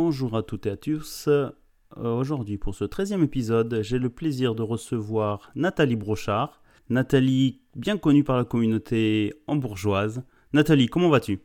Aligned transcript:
Bonjour 0.00 0.36
à 0.36 0.44
toutes 0.44 0.66
et 0.66 0.70
à 0.70 0.76
tous. 0.76 1.24
Euh, 1.26 1.50
Aujourd'hui, 1.96 2.56
pour 2.56 2.72
ce 2.76 2.84
13e 2.84 3.24
épisode, 3.24 3.80
j'ai 3.82 3.98
le 3.98 4.08
plaisir 4.10 4.54
de 4.54 4.62
recevoir 4.62 5.50
Nathalie 5.56 5.96
Brochard. 5.96 6.62
Nathalie, 6.88 7.62
bien 7.74 7.98
connue 7.98 8.22
par 8.22 8.36
la 8.36 8.44
communauté 8.44 9.34
hambourgeoise. 9.48 10.22
Nathalie, 10.52 10.86
comment 10.86 11.08
vas-tu? 11.08 11.40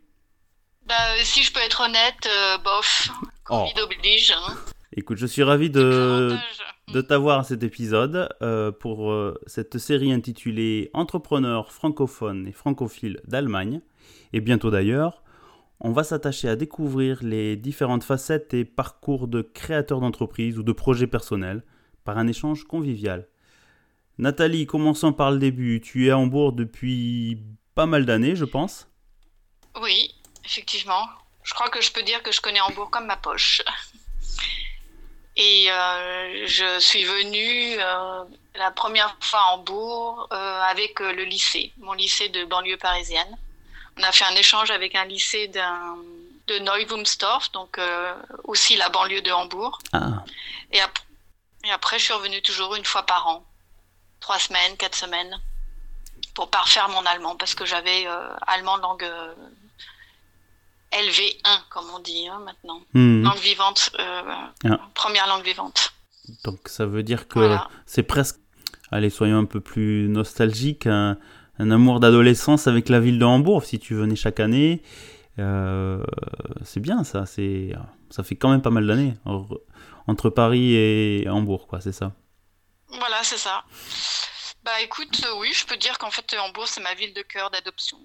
Bah, 0.88 0.94
si 1.24 1.42
je 1.42 1.52
peux 1.52 1.62
être 1.62 1.82
honnête, 1.82 2.28
euh, 2.28 2.60
bof, 2.60 3.10
Covid 3.44 3.74
Oh. 3.76 3.82
oblige. 3.92 4.32
Hein. 4.38 4.54
Écoute, 4.96 5.18
je 5.18 5.26
suis 5.26 5.42
ravi 5.42 5.72
de, 5.72 6.36
de 6.94 7.02
t'avoir 7.02 7.40
à 7.40 7.44
cet 7.44 7.64
épisode 7.64 8.30
euh, 8.44 8.72
pour 8.72 9.12
euh, 9.12 9.34
cette 9.48 9.80
série 9.80 10.14
intitulée 10.14 10.92
Entrepreneurs 10.94 11.72
francophones 11.72 12.46
et 12.46 12.52
francophiles 12.52 13.20
d'Allemagne. 13.26 13.82
Et 14.32 14.42
bientôt 14.42 14.70
d'ailleurs, 14.70 15.23
on 15.84 15.92
va 15.92 16.06
s'attacher 16.06 16.48
à 16.48 16.56
découvrir 16.56 17.20
les 17.22 17.58
différentes 17.58 18.06
facettes 18.06 18.54
et 18.54 18.64
parcours 18.64 19.28
de 19.28 19.42
créateurs 19.42 20.00
d'entreprises 20.00 20.58
ou 20.58 20.64
de 20.64 20.72
projets 20.72 21.08
personnels 21.08 21.64
par 22.06 22.18
un 22.18 22.28
échange 22.28 22.64
convivial. 22.64 23.28
Nathalie, 24.18 24.66
commençons 24.66 25.12
par 25.12 25.32
le 25.32 25.40
début. 25.40 25.82
Tu 25.82 26.08
es 26.08 26.12
à 26.12 26.18
Hambourg 26.18 26.54
depuis 26.54 27.42
pas 27.76 27.86
mal 27.86 28.06
d'années, 28.06 28.36
je 28.36 28.46
pense. 28.46 28.88
Oui, 29.82 30.16
effectivement. 30.46 31.10
Je 31.44 31.54
crois 31.54 31.70
que 31.70 31.82
je 31.82 31.92
peux 31.92 32.04
dire 32.04 32.24
que 32.24 32.32
je 32.32 32.40
connais 32.40 32.62
Hambourg 32.62 32.90
comme 32.90 33.06
ma 33.06 33.18
poche. 33.18 33.62
Et 35.36 35.68
euh, 35.70 36.48
je 36.48 36.80
suis 36.80 37.04
venue 37.04 37.78
euh, 37.80 38.24
la 38.56 38.72
première 38.72 39.18
fois 39.20 39.40
à 39.40 39.54
Hambourg 39.56 40.30
euh, 40.32 40.62
avec 40.62 41.00
le 41.00 41.24
lycée, 41.24 41.74
mon 41.80 41.94
lycée 41.94 42.30
de 42.30 42.46
banlieue 42.46 42.78
parisienne. 42.78 43.38
On 44.00 44.04
a 44.04 44.12
fait 44.12 44.26
un 44.26 44.36
échange 44.36 44.72
avec 44.72 44.96
un 44.96 45.06
lycée 45.06 45.48
d'un- 45.48 45.98
de 46.48 46.60
Neuwumstorf, 46.60 47.52
donc 47.52 47.78
euh, 47.78 48.14
aussi 48.44 48.76
la 48.76 48.90
banlieue 48.90 49.22
de 49.22 49.32
Hambourg. 49.32 49.80
Ah, 49.94 50.24
Et, 50.72 50.82
ap- 50.82 51.00
et 51.64 51.72
après, 51.72 52.00
je 52.00 52.06
suis 52.06 52.14
revenue 52.14 52.42
toujours 52.42 52.76
une 52.76 52.84
fois 52.86 53.04
par 53.04 53.28
an, 53.28 53.46
trois 54.20 54.40
semaines, 54.40 54.76
quatre 54.78 54.96
semaines, 54.96 55.40
pour 56.34 56.50
parfaire 56.50 56.90
mon 56.90 57.06
allemand, 57.06 57.36
parce 57.36 57.54
que 57.56 57.66
j'avais 57.66 58.08
euh, 58.08 58.30
allemand 58.48 58.78
langue 58.78 59.04
euh, 59.04 59.34
LV1, 60.92 61.60
comme 61.70 61.86
on 61.96 62.00
dit 62.00 62.28
hein, 62.28 62.40
maintenant. 62.44 62.82
hmm. 62.94 63.24
Langue 63.24 63.40
vivante, 63.40 63.92
Ah. 63.98 64.52
première 64.94 65.28
langue 65.28 65.44
vivante. 65.44 65.94
donc 66.44 66.68
ça 66.68 66.86
veut 66.86 67.04
dire 67.04 67.28
que 67.28 67.40
Voilà. 67.40 67.68
c'est 67.86 68.04
presque, 68.04 68.38
allez, 68.92 69.10
soyons 69.10 69.40
un 69.40 69.46
peu 69.46 69.60
plus 69.62 70.08
nostalgiques, 70.10 70.88
un, 70.88 71.18
un 71.60 71.72
amour 71.72 72.00
d'adolescence 72.00 72.68
avec 72.68 72.90
la 72.90 73.00
ville 73.00 73.20
de 73.20 73.26
Hambourg. 73.26 73.64
Si 73.66 73.80
tu 73.80 73.94
venais 73.96 74.16
chaque 74.16 74.40
année, 74.40 74.82
euh, 75.40 76.04
c'est 76.64 76.80
bien 76.80 77.04
ça. 77.04 77.26
C'est, 77.26 77.74
ça 78.10 78.24
fait 78.24 78.36
quand 78.36 78.50
même 78.50 78.62
pas 78.62 78.70
mal 78.70 78.86
d'années 78.88 79.14
entre 80.08 80.30
Paris 80.30 80.76
et 80.76 81.28
Hambourg, 81.30 81.68
quoi. 81.68 81.82
C'est 81.82 81.92
ça. 81.92 82.12
Voilà, 82.90 83.18
c'est 83.24 83.38
ça. 83.38 83.64
Bah 84.64 84.72
écoute, 84.84 85.22
euh, 85.26 85.40
oui, 85.40 85.50
je 85.54 85.66
peux 85.66 85.76
dire 85.78 85.98
qu'en 85.98 86.12
fait, 86.12 86.36
Hambourg, 86.40 86.68
c'est 86.68 86.82
ma 86.82 86.94
ville 86.94 87.14
de 87.14 87.22
cœur 87.22 87.50
d'adoption. 87.52 87.98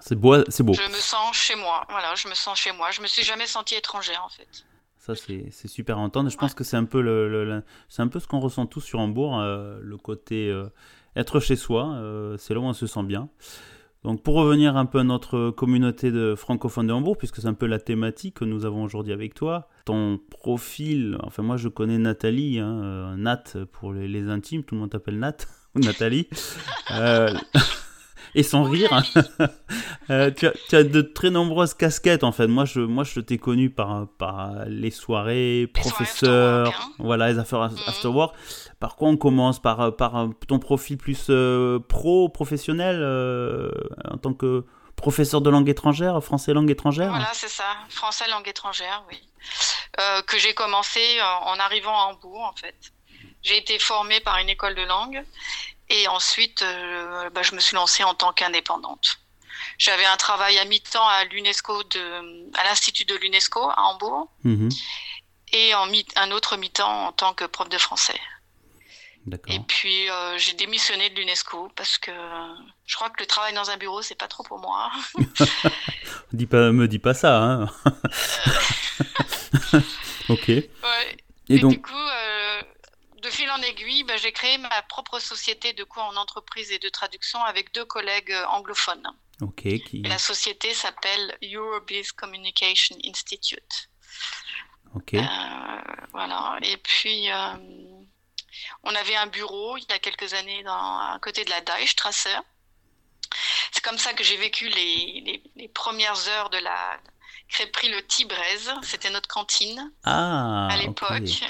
C'est 0.00 0.14
beau, 0.14 0.36
c'est 0.48 0.62
beau. 0.62 0.74
Je 0.74 0.82
me 0.82 0.94
sens 0.96 1.34
chez 1.36 1.56
moi, 1.56 1.84
voilà, 1.90 2.14
je 2.14 2.28
me 2.28 2.34
sens 2.34 2.56
chez 2.58 2.70
moi. 2.72 2.90
Je 2.92 3.00
me 3.02 3.06
suis 3.08 3.24
jamais 3.24 3.46
sentie 3.46 3.74
étrangère, 3.74 4.22
en 4.24 4.28
fait. 4.28 4.46
Ça, 4.96 5.14
c'est, 5.16 5.48
c'est 5.50 5.68
super 5.68 5.98
à 5.98 6.00
entendre. 6.00 6.30
Je 6.30 6.36
pense 6.36 6.54
que 6.54 6.62
c'est 6.64 6.76
un 6.76 6.84
peu 6.84 7.00
le, 7.00 7.28
le- 7.28 7.44
le- 7.44 7.64
c'est 7.88 8.02
un 8.02 8.08
peu 8.08 8.20
ce 8.20 8.26
qu'on 8.28 8.40
ressent 8.40 8.66
tous 8.66 8.80
sur 8.80 9.00
Hambourg, 9.00 9.40
euh, 9.40 9.78
le 9.82 9.96
côté 9.96 10.48
euh, 10.48 10.68
être 11.18 11.40
chez 11.40 11.56
soi. 11.56 11.94
euh, 11.96 12.36
c'est 12.38 12.54
là 12.54 12.60
où 12.60 12.64
on 12.64 12.72
se 12.72 12.86
sent 12.86 13.02
bien. 13.02 13.28
Donc, 14.04 14.22
pour 14.22 14.36
revenir 14.36 14.76
un 14.76 14.86
peu 14.86 15.00
à 15.00 15.04
notre 15.04 15.50
communauté 15.50 16.12
de 16.12 16.36
francophones 16.36 16.86
de 16.86 16.92
Hambourg, 16.92 17.18
puisque 17.18 17.36
c'est 17.38 17.48
un 17.48 17.54
peu 17.54 17.66
la 17.66 17.80
thématique 17.80 18.36
que 18.36 18.44
nous 18.44 18.64
avons 18.64 18.84
aujourd'hui 18.84 19.12
avec 19.12 19.34
toi, 19.34 19.68
ton 19.84 20.20
profil, 20.30 21.18
enfin 21.24 21.42
moi 21.42 21.56
je 21.56 21.68
connais 21.68 21.98
Nathalie, 21.98 22.60
hein, 22.60 22.80
euh, 22.84 23.16
Nat 23.16 23.42
pour 23.72 23.92
les, 23.92 24.28
intimes, 24.28 24.62
tout 24.62 24.76
le 24.76 24.82
monde 24.82 24.90
t'appelle 24.90 25.18
Nat 25.18 25.38
ou 25.74 25.80
Nathalie, 25.80 26.28
Euh, 26.92 27.34
et 28.34 28.42
sans 28.42 28.62
rire. 28.64 28.90
Euh, 30.10 30.30
tu, 30.30 30.46
as, 30.46 30.52
tu 30.70 30.74
as 30.74 30.84
de 30.84 31.02
très 31.02 31.28
nombreuses 31.28 31.74
casquettes 31.74 32.24
en 32.24 32.32
fait. 32.32 32.46
Moi 32.46 32.64
je, 32.64 32.80
moi, 32.80 33.04
je 33.04 33.20
t'ai 33.20 33.36
connu 33.36 33.68
par, 33.68 34.06
par 34.16 34.64
les 34.66 34.90
soirées, 34.90 35.70
professeur, 35.74 36.68
hein. 36.68 36.92
voilà, 36.98 37.30
les 37.30 37.38
affaires 37.38 37.58
Mhm. 37.70 37.76
after 37.86 38.08
work. 38.08 38.34
Par 38.80 38.96
quoi 38.96 39.08
on 39.10 39.18
commence 39.18 39.60
par, 39.60 39.94
par 39.96 40.28
ton 40.46 40.58
profil 40.58 40.96
plus 40.96 41.26
euh, 41.28 41.78
pro, 41.78 42.30
professionnel, 42.30 42.96
euh, 43.02 43.70
en 44.10 44.16
tant 44.16 44.32
que 44.32 44.64
professeur 44.96 45.42
de 45.42 45.50
langue 45.50 45.68
étrangère, 45.68 46.24
français 46.24 46.54
langue 46.54 46.70
étrangère 46.70 47.10
Voilà, 47.10 47.30
c'est 47.34 47.48
ça. 47.50 47.64
Français 47.90 48.24
langue 48.30 48.48
étrangère, 48.48 49.04
oui. 49.10 49.20
Euh, 50.00 50.22
que 50.22 50.38
j'ai 50.38 50.54
commencé 50.54 51.00
euh, 51.20 51.22
en 51.50 51.58
arrivant 51.58 51.92
à 51.94 52.04
Hambourg, 52.12 52.40
en 52.50 52.54
fait. 52.56 52.74
J'ai 53.42 53.58
été 53.58 53.78
formée 53.78 54.20
par 54.20 54.38
une 54.38 54.48
école 54.48 54.74
de 54.74 54.82
langue 54.82 55.22
et 55.90 56.08
ensuite, 56.08 56.62
euh, 56.62 57.30
bah, 57.30 57.42
je 57.42 57.54
me 57.54 57.60
suis 57.60 57.74
lancée 57.74 58.04
en 58.04 58.14
tant 58.14 58.32
qu'indépendante. 58.32 59.18
J'avais 59.78 60.04
un 60.06 60.16
travail 60.16 60.58
à 60.58 60.64
mi-temps 60.64 61.06
à 61.06 61.24
l'UNESCO, 61.24 61.82
à 62.54 62.64
l'Institut 62.64 63.04
de 63.04 63.14
l'UNESCO 63.16 63.60
à 63.70 63.80
Hambourg 63.82 64.30
Mhm. 64.44 64.68
et 65.52 65.74
en 65.74 65.86
mi- 65.86 66.06
un 66.16 66.30
autre 66.30 66.56
mi-temps 66.56 67.06
en 67.08 67.12
tant 67.12 67.34
que 67.34 67.44
prof 67.44 67.68
de 67.68 67.78
français. 67.78 68.20
Et 69.48 69.60
puis, 69.60 70.08
euh, 70.08 70.38
j'ai 70.38 70.54
démissionné 70.54 71.10
de 71.10 71.16
l'UNESCO 71.16 71.68
parce 71.76 71.98
que 71.98 72.10
je 72.86 72.94
crois 72.96 73.10
que 73.10 73.20
le 73.20 73.26
travail 73.26 73.52
dans 73.52 73.68
un 73.68 73.76
bureau, 73.76 74.00
c'est 74.00 74.14
pas 74.14 74.28
trop 74.28 74.42
pour 74.42 74.58
moi. 74.58 74.90
Dis 76.32 76.46
pas, 76.46 76.70
me 76.72 76.88
dis 76.88 76.98
pas 76.98 77.12
ça. 77.14 77.36
Hein. 77.42 77.66
ok. 80.28 80.48
Et, 81.50 81.58
donc, 81.58 81.72
du 81.72 81.82
coup, 81.82 81.92
euh, 81.94 82.62
de 83.28 83.34
fil 83.34 83.50
en 83.50 83.60
aiguille, 83.62 84.04
ben, 84.04 84.16
j'ai 84.18 84.32
créé 84.32 84.56
ma 84.58 84.82
propre 84.82 85.18
société 85.18 85.72
de 85.74 85.84
cours 85.84 86.02
en 86.02 86.16
entreprise 86.16 86.70
et 86.72 86.78
de 86.78 86.88
traduction 86.88 87.42
avec 87.44 87.74
deux 87.74 87.84
collègues 87.84 88.32
euh, 88.32 88.46
anglophones. 88.46 89.06
qui, 89.54 90.02
la 90.02 90.18
société 90.18 90.72
s'appelle 90.72 91.36
Eurobiz 91.42 92.12
Communication 92.12 92.96
Institute. 93.04 93.90
ok, 94.94 95.14
Euh, 95.14 95.20
voilà. 96.12 96.58
Et 96.62 96.78
puis, 96.78 97.30
euh, 97.30 97.54
on 98.82 98.94
avait 98.94 99.16
un 99.16 99.26
bureau 99.26 99.76
il 99.76 99.84
y 99.88 99.92
a 99.92 99.98
quelques 99.98 100.32
années 100.34 100.62
dans, 100.62 100.98
à 100.98 101.18
côté 101.20 101.44
de 101.44 101.50
la 101.50 101.60
Deichstrasse. 101.60 102.28
C'est 103.72 103.84
comme 103.84 103.98
ça 103.98 104.14
que 104.14 104.24
j'ai 104.24 104.38
vécu 104.38 104.68
les, 104.68 105.22
les, 105.26 105.42
les 105.54 105.68
premières 105.68 106.28
heures 106.28 106.48
de 106.48 106.58
la 106.58 106.98
crêperie 107.48 107.90
Le 107.90 108.04
Tibraise. 108.06 108.72
C'était 108.82 109.10
notre 109.10 109.28
cantine 109.28 109.92
ah, 110.04 110.68
à 110.70 110.76
l'époque. 110.78 111.42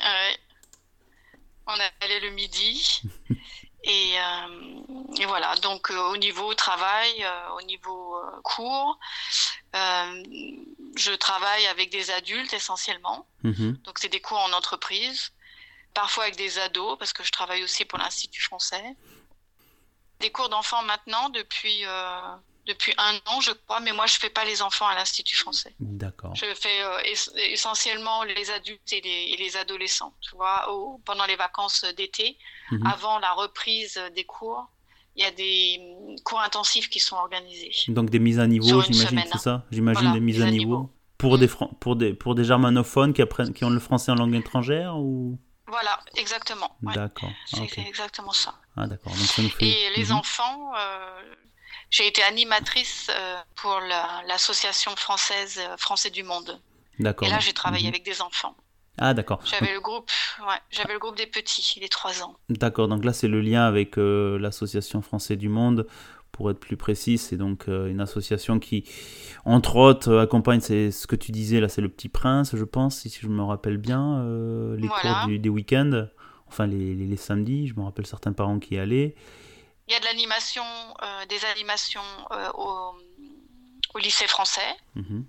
On 1.68 1.78
allait 2.00 2.20
le 2.20 2.30
midi. 2.30 3.02
et, 3.84 4.14
euh, 4.18 5.16
et 5.18 5.26
voilà, 5.26 5.54
donc 5.56 5.90
euh, 5.90 6.10
au 6.10 6.16
niveau 6.16 6.52
travail, 6.54 7.22
euh, 7.22 7.50
au 7.50 7.62
niveau 7.62 8.16
cours, 8.42 8.98
je 9.74 11.14
travaille 11.14 11.66
avec 11.66 11.90
des 11.90 12.10
adultes 12.10 12.52
essentiellement. 12.54 13.28
Mhm. 13.42 13.78
Donc 13.84 13.98
c'est 13.98 14.08
des 14.08 14.20
cours 14.20 14.38
en 14.38 14.52
entreprise, 14.52 15.32
parfois 15.94 16.24
avec 16.24 16.36
des 16.36 16.58
ados, 16.58 16.98
parce 16.98 17.12
que 17.12 17.22
je 17.22 17.30
travaille 17.30 17.62
aussi 17.62 17.84
pour 17.84 17.98
l'Institut 17.98 18.40
français. 18.40 18.96
Des 20.20 20.32
cours 20.32 20.48
d'enfants 20.48 20.82
maintenant 20.82 21.28
depuis, 21.28 21.84
depuis 22.68 22.92
un 22.98 23.14
an, 23.26 23.40
je 23.40 23.50
crois, 23.52 23.80
mais 23.80 23.92
moi 23.92 24.06
je 24.06 24.18
fais 24.18 24.30
pas 24.30 24.44
les 24.44 24.60
enfants 24.62 24.86
à 24.86 24.94
l'Institut 24.94 25.36
français. 25.36 25.74
D'accord. 25.80 26.34
Je 26.36 26.44
fais 26.54 26.82
euh, 26.82 26.98
ess- 27.12 27.32
essentiellement 27.36 28.22
les 28.24 28.50
adultes 28.50 28.92
et 28.92 29.00
les, 29.00 29.32
et 29.32 29.36
les 29.36 29.56
adolescents, 29.56 30.14
tu 30.20 30.36
vois, 30.36 30.70
au- 30.72 30.98
pendant 31.04 31.24
les 31.26 31.36
vacances 31.36 31.84
d'été, 31.96 32.36
Mhm. 32.70 32.86
avant 32.86 33.18
la 33.18 33.32
reprise 33.32 33.98
des 34.14 34.24
cours. 34.24 34.68
Il 35.16 35.22
y 35.22 35.26
a 35.26 35.30
des 35.32 35.78
mm, 35.80 36.20
cours 36.22 36.40
intensifs 36.40 36.88
qui 36.90 37.00
sont 37.00 37.16
organisés. 37.16 37.72
Donc 37.88 38.10
des 38.10 38.20
mises 38.20 38.38
à 38.38 38.46
niveau, 38.46 38.82
j'imagine, 38.82 39.24
c'est 39.32 39.38
ça? 39.38 39.64
J'imagine 39.72 40.02
Voilà, 40.02 40.14
des 40.14 40.20
mises 40.20 40.36
mises 40.38 40.46
à 40.46 40.50
niveau. 40.50 40.64
niveau. 40.76 40.94
Pour, 41.16 41.34
Mm. 41.34 41.38
des 41.40 41.48
pour, 41.80 41.96
des, 41.96 42.14
pour 42.14 42.34
des 42.36 42.44
germanophones 42.44 43.12
qui, 43.14 43.22
apprennent, 43.22 43.52
qui 43.52 43.64
ont 43.64 43.70
le 43.70 43.80
français 43.80 44.12
en 44.12 44.14
langue 44.14 44.36
étrangère 44.36 44.96
ou... 44.96 45.36
Voilà, 45.66 45.98
exactement. 46.16 46.70
ouais. 46.82 46.94
D'accord. 46.94 47.32
C'est 47.46 47.80
exactement 47.80 48.32
ça. 48.32 48.54
Ah, 48.76 48.86
d'accord. 48.86 49.12
Et 49.60 49.90
les 49.96 50.04
Mhm. 50.06 50.12
enfants, 50.12 50.72
euh, 50.76 51.34
j'ai 51.90 52.06
été 52.06 52.22
animatrice 52.22 53.08
euh, 53.10 53.36
pour 53.56 53.80
la- 53.80 54.22
l'association 54.26 54.94
française 54.96 55.58
euh, 55.58 55.76
Français 55.76 56.10
du 56.10 56.22
Monde. 56.22 56.60
D'accord. 56.98 57.28
Et 57.28 57.30
là, 57.30 57.38
j'ai 57.38 57.52
travaillé 57.52 57.84
Mhm. 57.84 57.94
avec 57.94 58.04
des 58.04 58.20
enfants. 58.22 58.56
Ah, 59.00 59.14
d'accord. 59.14 59.40
J'avais 59.44 59.72
le 59.72 59.80
groupe, 59.80 60.10
ouais, 60.40 60.56
j'avais 60.70 60.92
le 60.94 60.98
groupe 60.98 61.16
des 61.16 61.26
petits, 61.26 61.78
les 61.80 61.88
3 61.88 62.22
ans. 62.24 62.36
D'accord, 62.48 62.88
donc 62.88 63.04
là 63.04 63.12
c'est 63.12 63.28
le 63.28 63.40
lien 63.40 63.64
avec 63.64 63.96
euh, 63.96 64.38
l'Association 64.40 65.02
Français 65.02 65.36
du 65.36 65.48
Monde, 65.48 65.86
pour 66.32 66.50
être 66.50 66.58
plus 66.58 66.76
précis, 66.76 67.16
c'est 67.16 67.36
donc 67.36 67.68
euh, 67.68 67.86
une 67.86 68.00
association 68.00 68.58
qui, 68.58 68.84
entre 69.44 69.76
autres, 69.76 70.18
accompagne, 70.18 70.58
c'est 70.60 70.90
ce 70.90 71.06
que 71.06 71.14
tu 71.14 71.30
disais 71.30 71.60
là, 71.60 71.68
c'est 71.68 71.80
le 71.80 71.88
Petit 71.88 72.08
Prince, 72.08 72.56
je 72.56 72.64
pense, 72.64 72.98
si 72.98 73.08
je 73.22 73.28
me 73.28 73.42
rappelle 73.44 73.76
bien, 73.76 74.18
euh, 74.22 74.76
les 74.76 74.88
Voilà. 74.88 75.20
cours 75.20 75.28
du- 75.28 75.38
des 75.38 75.48
week-ends, 75.48 76.06
enfin 76.48 76.66
les, 76.66 76.92
les- 76.94 77.06
les 77.06 77.16
samedis, 77.16 77.68
je 77.68 77.74
me 77.74 77.84
rappelle 77.84 78.06
certains 78.06 78.32
parents 78.32 78.58
qui 78.58 78.74
y 78.74 78.78
allaient. 78.78 79.14
Il 79.88 79.92
y 79.92 79.96
a 79.96 80.00
de 80.00 80.04
l'animation, 80.04 80.64
euh, 81.02 81.26
des 81.26 81.44
animations 81.46 82.02
euh, 82.30 82.50
au, 82.54 82.94
au 83.94 83.98
lycée 83.98 84.26
français, 84.28 84.76
Mhm. 84.94 85.24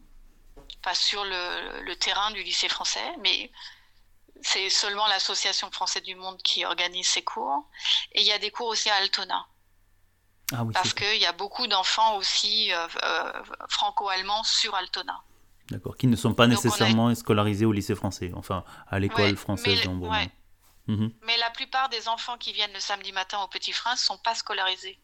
enfin 0.83 0.93
sur 0.93 1.23
le, 1.23 1.81
le 1.81 1.95
terrain 1.95 2.31
du 2.31 2.43
lycée 2.43 2.67
français, 2.69 3.15
mais 3.19 3.51
c'est 4.41 4.69
seulement 4.69 5.07
l'association 5.07 5.71
française 5.71 6.03
du 6.03 6.15
monde 6.15 6.37
qui 6.41 6.65
organise 6.65 7.07
ces 7.07 7.21
cours. 7.21 7.65
Et 8.13 8.21
il 8.21 8.27
y 8.27 8.31
a 8.31 8.39
des 8.39 8.51
cours 8.51 8.67
aussi 8.67 8.89
à 8.89 8.95
Altona. 8.95 9.45
Ah 10.51 10.63
oui, 10.63 10.73
parce 10.73 10.93
qu'il 10.93 11.17
y 11.21 11.25
a 11.25 11.31
beaucoup 11.33 11.67
d'enfants 11.67 12.15
aussi 12.17 12.71
euh, 12.73 12.87
franco-allemands 13.69 14.43
sur 14.43 14.75
Altona. 14.75 15.21
D'accord, 15.69 15.95
qui 15.95 16.07
ne 16.07 16.15
sont 16.15 16.33
pas 16.33 16.47
nécessairement 16.47 17.13
scolarisés 17.13 17.65
au 17.65 17.71
lycée 17.71 17.93
français, 17.95 18.31
enfin 18.35 18.63
à 18.89 18.97
l'école 18.99 19.37
française 19.37 19.81
d'Hambourg. 19.83 20.13
Mhm. 20.89 21.13
Mais 21.25 21.37
la 21.37 21.51
plupart 21.51 21.87
des 21.89 22.07
enfants 22.07 22.37
qui 22.37 22.51
viennent 22.51 22.73
le 22.73 22.79
samedi 22.79 23.11
matin 23.11 23.39
au 23.43 23.47
Petit 23.47 23.71
Frein 23.71 23.93
ne 23.93 23.97
sont 23.97 24.17
pas 24.17 24.33
scolarisés. 24.33 24.99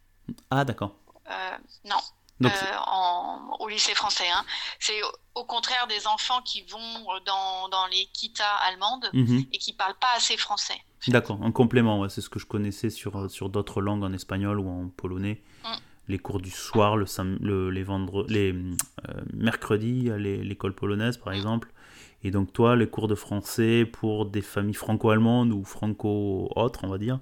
Ah 0.49 0.65
d'accord. 0.65 0.95
Euh, 1.29 1.57
non. 1.85 2.01
Euh, 2.43 2.49
en, 2.87 3.55
au 3.59 3.69
lycée 3.69 3.95
français. 3.95 4.27
Hein. 4.29 4.43
C'est 4.79 4.99
au 5.35 5.45
contraire 5.45 5.87
des 5.87 6.05
enfants 6.05 6.41
qui 6.41 6.63
vont 6.63 7.05
dans, 7.25 7.69
dans 7.69 7.87
les 7.87 8.07
kitas 8.07 8.55
allemandes 8.67 9.09
mhm. 9.13 9.45
et 9.53 9.57
qui 9.57 9.71
parlent 9.71 9.97
pas 9.97 10.13
assez 10.17 10.35
français. 10.35 10.81
D'accord, 11.07 11.39
un 11.43 11.51
complément, 11.51 12.09
c'est 12.09 12.21
ce 12.21 12.29
que 12.29 12.39
je 12.39 12.45
connaissais 12.45 12.89
sur, 12.89 13.29
sur 13.29 13.49
d'autres 13.49 13.79
langues, 13.79 14.03
en 14.03 14.11
espagnol 14.11 14.59
ou 14.59 14.67
en 14.67 14.89
polonais. 14.89 15.43
Mm. 15.63 15.75
Les 16.07 16.19
cours 16.19 16.41
du 16.41 16.49
soir, 16.49 16.97
le, 16.97 17.05
le 17.41 17.69
les, 17.69 17.83
vendre, 17.83 18.25
les 18.27 18.53
euh, 18.53 19.21
mercredis 19.33 20.09
à 20.09 20.17
l'école 20.17 20.73
polonaise 20.73 21.17
par 21.17 21.31
mm. 21.31 21.37
exemple. 21.37 21.71
Et 22.23 22.31
donc 22.31 22.53
toi, 22.53 22.75
les 22.75 22.87
cours 22.87 23.07
de 23.07 23.15
français 23.15 23.85
pour 23.85 24.25
des 24.25 24.41
familles 24.41 24.73
franco-allemandes 24.73 25.51
ou 25.51 25.63
franco-autres, 25.63 26.81
on 26.83 26.87
va 26.87 26.97
dire, 26.97 27.19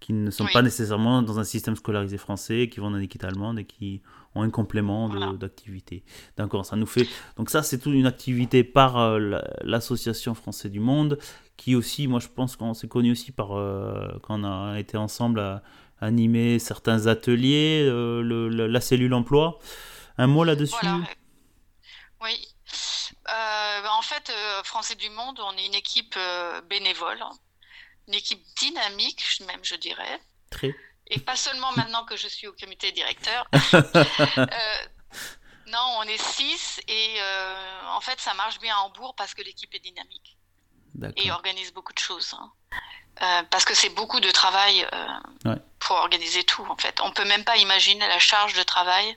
qui 0.00 0.12
ne 0.12 0.30
sont 0.30 0.46
pas 0.52 0.62
nécessairement 0.62 1.22
dans 1.22 1.38
un 1.38 1.44
système 1.44 1.76
scolarisé 1.76 2.18
français, 2.18 2.68
qui 2.70 2.80
vont 2.80 2.90
dans 2.90 2.98
l'équipe 2.98 3.22
allemande 3.24 3.58
et 3.58 3.64
qui 3.64 4.00
ont 4.34 4.42
un 4.42 4.50
complément 4.50 5.08
d'activité. 5.34 6.04
D'accord, 6.36 6.64
ça 6.64 6.76
nous 6.76 6.86
fait. 6.86 7.08
Donc, 7.36 7.50
ça, 7.50 7.62
c'est 7.62 7.78
toute 7.78 7.94
une 7.94 8.06
activité 8.06 8.62
par 8.62 8.96
euh, 8.98 9.40
l'Association 9.62 10.34
française 10.34 10.70
du 10.70 10.80
monde, 10.80 11.18
qui 11.56 11.74
aussi, 11.74 12.06
moi, 12.06 12.20
je 12.20 12.28
pense 12.28 12.54
qu'on 12.54 12.74
s'est 12.74 12.88
connu 12.88 13.10
aussi 13.10 13.32
par. 13.32 13.52
Euh, 13.52 14.08
quand 14.22 14.40
on 14.40 14.44
a 14.44 14.78
été 14.78 14.96
ensemble 14.96 15.40
à 15.40 15.62
animer 16.00 16.58
certains 16.60 17.06
ateliers, 17.08 17.84
euh, 17.84 18.22
le, 18.22 18.48
la 18.48 18.80
cellule 18.80 19.14
emploi. 19.14 19.58
Un 20.16 20.28
mot 20.28 20.44
là-dessus? 20.44 20.86
Oui. 22.22 22.30
En 23.28 24.02
fait, 24.02 24.32
Français 24.64 24.94
du 24.94 25.10
Monde, 25.10 25.40
on 25.40 25.56
est 25.56 25.66
une 25.66 25.74
équipe 25.74 26.18
bénévole 26.68 27.22
une 28.08 28.14
équipe 28.14 28.42
dynamique, 28.56 29.22
même 29.46 29.60
je 29.62 29.76
dirais. 29.76 30.20
Très. 30.50 30.74
Et 31.08 31.20
pas 31.20 31.36
seulement 31.36 31.72
maintenant 31.76 32.04
que 32.04 32.16
je 32.16 32.26
suis 32.26 32.48
au 32.48 32.52
comité 32.52 32.90
directeur. 32.90 33.46
Euh, 34.38 34.86
non, 35.66 35.98
on 35.98 36.02
est 36.04 36.22
six 36.22 36.80
et 36.88 37.16
euh, 37.20 37.54
en 37.88 38.00
fait 38.00 38.18
ça 38.20 38.32
marche 38.32 38.58
bien 38.58 38.74
à 38.74 38.78
Hambourg 38.78 39.14
parce 39.16 39.34
que 39.34 39.42
l'équipe 39.42 39.74
est 39.74 39.80
dynamique 39.80 40.38
et 41.16 41.30
organise 41.30 41.74
beaucoup 41.74 41.92
de 41.92 41.98
choses. 41.98 42.34
Hein. 42.34 42.50
Euh, 43.20 43.42
parce 43.50 43.66
que 43.66 43.74
c'est 43.74 43.90
beaucoup 43.90 44.20
de 44.20 44.30
travail 44.30 44.86
pour 45.78 45.96
organiser 45.96 46.44
tout 46.44 46.64
en 46.70 46.76
fait. 46.78 47.00
On 47.02 47.12
peut 47.12 47.26
même 47.26 47.44
pas 47.44 47.58
imaginer 47.58 48.06
la 48.08 48.18
charge 48.18 48.54
de 48.54 48.62
travail 48.62 49.14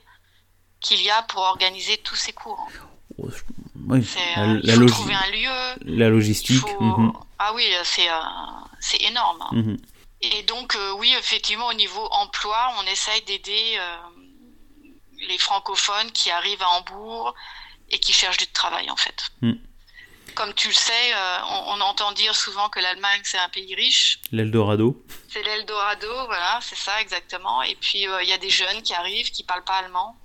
qu'il 0.80 1.00
y 1.00 1.10
a 1.10 1.22
pour 1.22 1.40
organiser 1.40 1.96
tous 1.98 2.16
ces 2.16 2.34
cours. 2.34 2.68
Oh, 3.16 3.30
oui. 3.88 4.06
la, 4.36 4.74
il 4.74 4.80
faut 4.80 4.86
trouver 4.86 5.14
un 5.14 5.30
lieu. 5.30 5.96
La 5.98 6.08
logistique. 6.08 6.64
Mhm. 6.80 7.12
Ah 7.38 7.52
oui, 7.54 7.64
c'est 7.84 8.08
c'est 8.80 9.02
énorme. 9.02 9.44
Mhm. 9.52 9.78
Et 10.22 10.42
donc, 10.44 10.76
euh, 10.76 10.92
oui, 10.98 11.14
effectivement, 11.18 11.66
au 11.66 11.74
niveau 11.74 12.06
emploi, 12.12 12.72
on 12.78 12.86
essaye 12.86 13.22
d'aider 13.22 13.76
euh, 13.76 13.96
les 15.28 15.38
francophones 15.38 16.10
qui 16.12 16.30
arrivent 16.30 16.62
à 16.62 16.68
Hambourg 16.68 17.34
et 17.90 17.98
qui 17.98 18.12
cherchent 18.12 18.36
du 18.36 18.46
travail, 18.46 18.88
en 18.88 18.96
fait. 18.96 19.30
Mhm. 19.42 19.58
Comme 20.34 20.54
tu 20.54 20.68
le 20.68 20.74
sais, 20.74 21.12
euh, 21.14 21.38
on, 21.66 21.80
entend 21.80 22.12
dire 22.12 22.34
souvent 22.34 22.68
que 22.70 22.80
l'Allemagne, 22.80 23.20
c'est 23.24 23.38
un 23.38 23.50
pays 23.50 23.74
riche. 23.74 24.20
L'Eldorado. 24.30 25.04
C'est 25.28 25.42
l'Eldorado, 25.42 26.26
voilà, 26.26 26.60
c'est 26.62 26.78
ça, 26.78 27.00
exactement. 27.02 27.62
Et 27.62 27.74
puis, 27.74 28.02
il 28.02 28.28
y 28.28 28.32
a 28.32 28.38
des 28.38 28.48
jeunes 28.48 28.80
qui 28.82 28.94
arrivent, 28.94 29.30
qui 29.30 29.42
parlent 29.42 29.64
pas 29.64 29.74
allemand, 29.74 30.16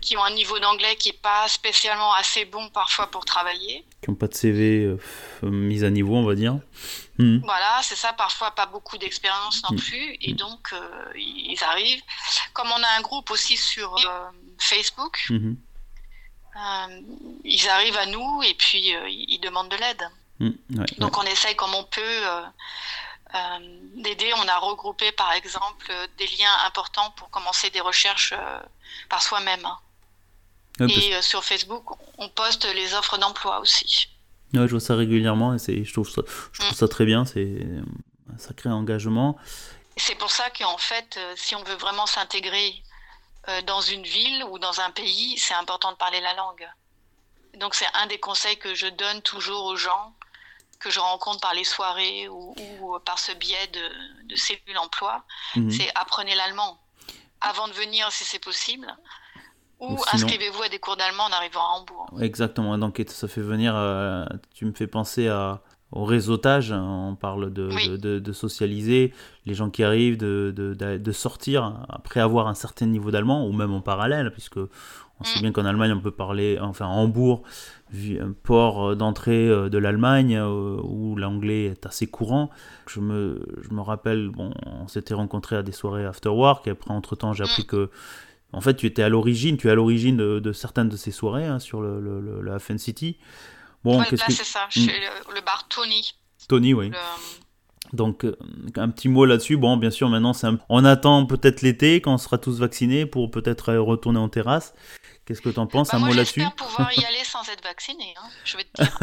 qui 0.00 0.16
ont 0.16 0.24
un 0.24 0.34
niveau 0.34 0.58
d'anglais 0.58 0.96
qui 0.96 1.10
est 1.10 1.20
pas 1.20 1.48
spécialement 1.48 2.12
assez 2.14 2.44
bon 2.44 2.68
parfois 2.70 3.08
pour 3.10 3.24
travailler. 3.24 3.84
Qui 4.02 4.10
n'ont 4.10 4.16
pas 4.16 4.28
de 4.28 4.34
CV 4.34 4.96
mis 5.42 5.84
à 5.84 5.90
niveau, 5.90 6.16
on 6.16 6.24
va 6.24 6.34
dire. 6.34 6.58
Hmm. 7.18 7.38
Voilà, 7.42 7.80
c'est 7.82 7.96
ça, 7.96 8.12
parfois 8.12 8.52
pas 8.52 8.66
beaucoup 8.66 8.96
d'expérience 8.96 9.62
non 9.64 9.76
hmm. 9.76 9.80
plus, 9.80 10.16
et 10.20 10.32
hmm. 10.32 10.36
donc 10.36 10.72
euh, 10.72 11.12
ils 11.16 11.62
arrivent. 11.64 12.02
Comme 12.52 12.68
on 12.68 12.82
a 12.82 12.88
un 12.96 13.00
groupe 13.00 13.30
aussi 13.32 13.56
sur 13.56 13.96
euh, 13.96 14.30
Facebook, 14.58 15.28
euh, 15.30 17.00
ils 17.44 17.68
arrivent 17.68 17.96
à 17.96 18.06
nous 18.06 18.42
et 18.44 18.54
puis 18.54 18.94
ils 19.08 19.40
demandent 19.40 19.68
de 19.68 19.76
l'aide. 19.76 20.08
donc 20.98 21.18
on 21.18 21.22
essaye 21.22 21.56
comme 21.56 21.74
on 21.74 21.84
peut 21.84 22.22
d'aider. 23.96 24.32
On 24.36 24.48
a 24.48 24.58
regroupé 24.58 25.10
par 25.12 25.32
exemple 25.32 25.92
des 26.18 26.26
liens 26.26 26.56
importants 26.66 27.10
pour 27.16 27.30
commencer 27.30 27.70
des 27.70 27.80
recherches 27.80 28.34
par 29.08 29.22
soi-même. 29.22 29.66
Et 30.80 31.22
sur 31.22 31.44
Facebook, 31.44 31.84
on 32.18 32.28
poste 32.28 32.66
les 32.74 32.94
offres 32.94 33.18
d'emploi 33.18 33.60
aussi. 33.60 34.08
Ouais, 34.54 34.66
je 34.66 34.70
vois 34.70 34.80
ça 34.80 34.94
régulièrement 34.94 35.54
et 35.54 35.84
je 35.84 35.92
trouve 35.92 36.08
ça, 36.08 36.22
je 36.52 36.60
trouve 36.60 36.76
ça 36.76 36.88
très 36.88 37.04
bien. 37.04 37.24
C'est 37.24 37.66
un 38.32 38.38
sacré 38.38 38.70
engagement. 38.70 39.36
C'est 39.96 40.14
pour 40.14 40.30
ça 40.30 40.48
qu'en 40.50 40.78
fait, 40.78 41.16
euh, 41.18 41.34
si 41.36 41.56
on 41.56 41.62
veut 41.64 41.74
vraiment 41.74 42.06
s'intégrer 42.06 42.82
euh, 43.48 43.62
dans 43.62 43.80
une 43.80 44.04
ville 44.04 44.44
ou 44.50 44.58
dans 44.58 44.80
un 44.80 44.90
pays, 44.90 45.36
c'est 45.38 45.54
important 45.54 45.90
de 45.90 45.96
parler 45.96 46.20
la 46.20 46.34
langue. 46.34 46.68
Donc 47.58 47.74
c'est 47.74 47.86
un 47.94 48.06
des 48.06 48.18
conseils 48.18 48.58
que 48.58 48.74
je 48.74 48.86
donne 48.86 49.20
toujours 49.22 49.64
aux 49.64 49.76
gens 49.76 50.14
que 50.78 50.90
je 50.90 51.00
rencontre 51.00 51.40
par 51.40 51.54
les 51.54 51.64
soirées 51.64 52.28
ou, 52.28 52.54
par 53.04 53.18
ce 53.18 53.32
biais 53.32 53.66
de, 53.68 54.28
de 54.28 54.36
cellules 54.36 54.78
emploi, 54.78 55.24
mhm. 55.56 55.70
c'est 55.72 55.90
apprenez 55.96 56.36
l'allemand 56.36 56.78
avant 57.40 57.68
de 57.68 57.72
venir 57.72 58.10
si 58.12 58.24
c'est 58.24 58.38
possible. 58.38 58.86
Ou 59.80 59.96
inscrivez-vous 60.12 60.62
à 60.62 60.68
des 60.68 60.78
cours 60.78 60.96
d'allemand 60.96 61.24
en 61.24 61.32
arrivant 61.32 61.60
à 61.60 61.78
Hambourg. 61.78 62.10
Exactement, 62.20 62.76
donc 62.78 63.02
ça 63.06 63.28
fait 63.28 63.40
venir, 63.40 63.74
euh, 63.76 64.24
tu 64.52 64.64
me 64.64 64.72
fais 64.72 64.88
penser 64.88 65.28
à, 65.28 65.60
au 65.92 66.04
réseautage, 66.04 66.72
hein. 66.72 67.08
on 67.10 67.14
parle 67.14 67.52
de, 67.52 67.96
de, 67.96 68.18
de, 68.18 68.32
socialiser, 68.32 69.14
les 69.46 69.54
gens 69.54 69.70
qui 69.70 69.82
arrivent, 69.82 70.18
de, 70.18 70.52
de, 70.54 71.12
sortir 71.12 71.84
après 71.88 72.20
avoir 72.20 72.48
un 72.48 72.54
certain 72.54 72.86
niveau 72.86 73.10
d'allemand, 73.10 73.46
ou 73.46 73.52
même 73.52 73.72
en 73.72 73.80
parallèle, 73.80 74.30
puisque 74.32 74.58
on 74.58 75.24
sait 75.24 75.38
mm. 75.38 75.42
bien 75.42 75.52
qu'en 75.52 75.64
Allemagne 75.64 75.92
on 75.92 76.00
peut 76.00 76.10
parler, 76.10 76.58
enfin 76.60 76.86
Hambourg, 76.86 77.42
un 77.94 78.32
port 78.42 78.96
d'entrée 78.96 79.48
euh, 79.48 79.70
de 79.70 79.78
l'Allemagne, 79.78 80.36
euh, 80.36 80.76
où 80.82 81.16
l'anglais 81.16 81.64
est 81.64 81.86
assez 81.86 82.06
courant. 82.06 82.50
Je 82.86 83.00
me, 83.00 83.40
je 83.62 83.74
me 83.74 83.80
rappelle, 83.80 84.28
bon, 84.28 84.52
on 84.66 84.88
s'était 84.88 85.14
rencontrés 85.14 85.56
à 85.56 85.62
des 85.62 85.72
soirées 85.72 86.04
after 86.04 86.28
work, 86.28 86.66
et 86.66 86.70
après 86.70 86.90
entre-temps 86.90 87.32
j'ai 87.32 87.44
appris 87.44 87.62
mm. 87.62 87.66
que 87.66 87.90
en 88.52 88.60
fait, 88.60 88.74
tu 88.74 88.86
étais 88.86 89.02
à 89.02 89.08
l'origine, 89.08 89.58
tu 89.58 89.68
es 89.68 89.70
à 89.70 89.74
l'origine 89.74 90.16
de, 90.16 90.52
certaines 90.52 90.88
de 90.88 90.96
ces 90.96 91.10
soirées 91.10 91.44
hein, 91.44 91.58
sur 91.58 91.82
le, 91.82 92.40
la 92.42 92.58
FN 92.58 92.78
City. 92.78 93.18
Bon, 93.84 94.02
que... 94.02 94.16
c'est 94.16 94.32
ça, 94.32 94.66
chez 94.70 94.86
le, 94.86 95.40
bar 95.44 95.66
Tony. 95.68 96.14
Tony, 96.48 96.72
oui. 96.72 96.90
Donc, 97.92 98.24
euh, 98.24 98.36
un 98.76 98.88
petit 98.88 99.08
mot 99.08 99.24
là-dessus. 99.24 99.56
Bon, 99.56 99.76
bien 99.76 99.90
sûr, 99.90 100.08
maintenant, 100.08 100.32
on 100.68 100.84
attend 100.84 101.26
peut-être 101.26 101.62
l'été, 101.62 102.00
quand 102.00 102.14
on 102.14 102.18
sera 102.18 102.38
tous 102.38 102.58
vaccinés, 102.58 103.06
pour 103.06 103.30
peut-être 103.30 103.74
retourner 103.74 104.18
en 104.18 104.28
terrasse. 104.28 104.74
Qu'est-ce 105.24 105.42
que 105.42 105.50
tu 105.50 105.58
en 105.58 105.66
penses 105.66 105.90
bah, 105.90 105.98
Un 105.98 106.00
mot 106.00 106.12
là-dessus? 106.12 106.40
J'espère 106.40 106.66
pouvoir 106.66 106.90
y 106.96 107.04
aller 107.04 107.24
sans 107.24 107.46
être 107.50 107.62
vacciné, 107.62 108.14
hein, 108.16 108.28
je 108.44 108.56
vais 108.56 108.64
te 108.64 108.82
dire. 108.82 108.98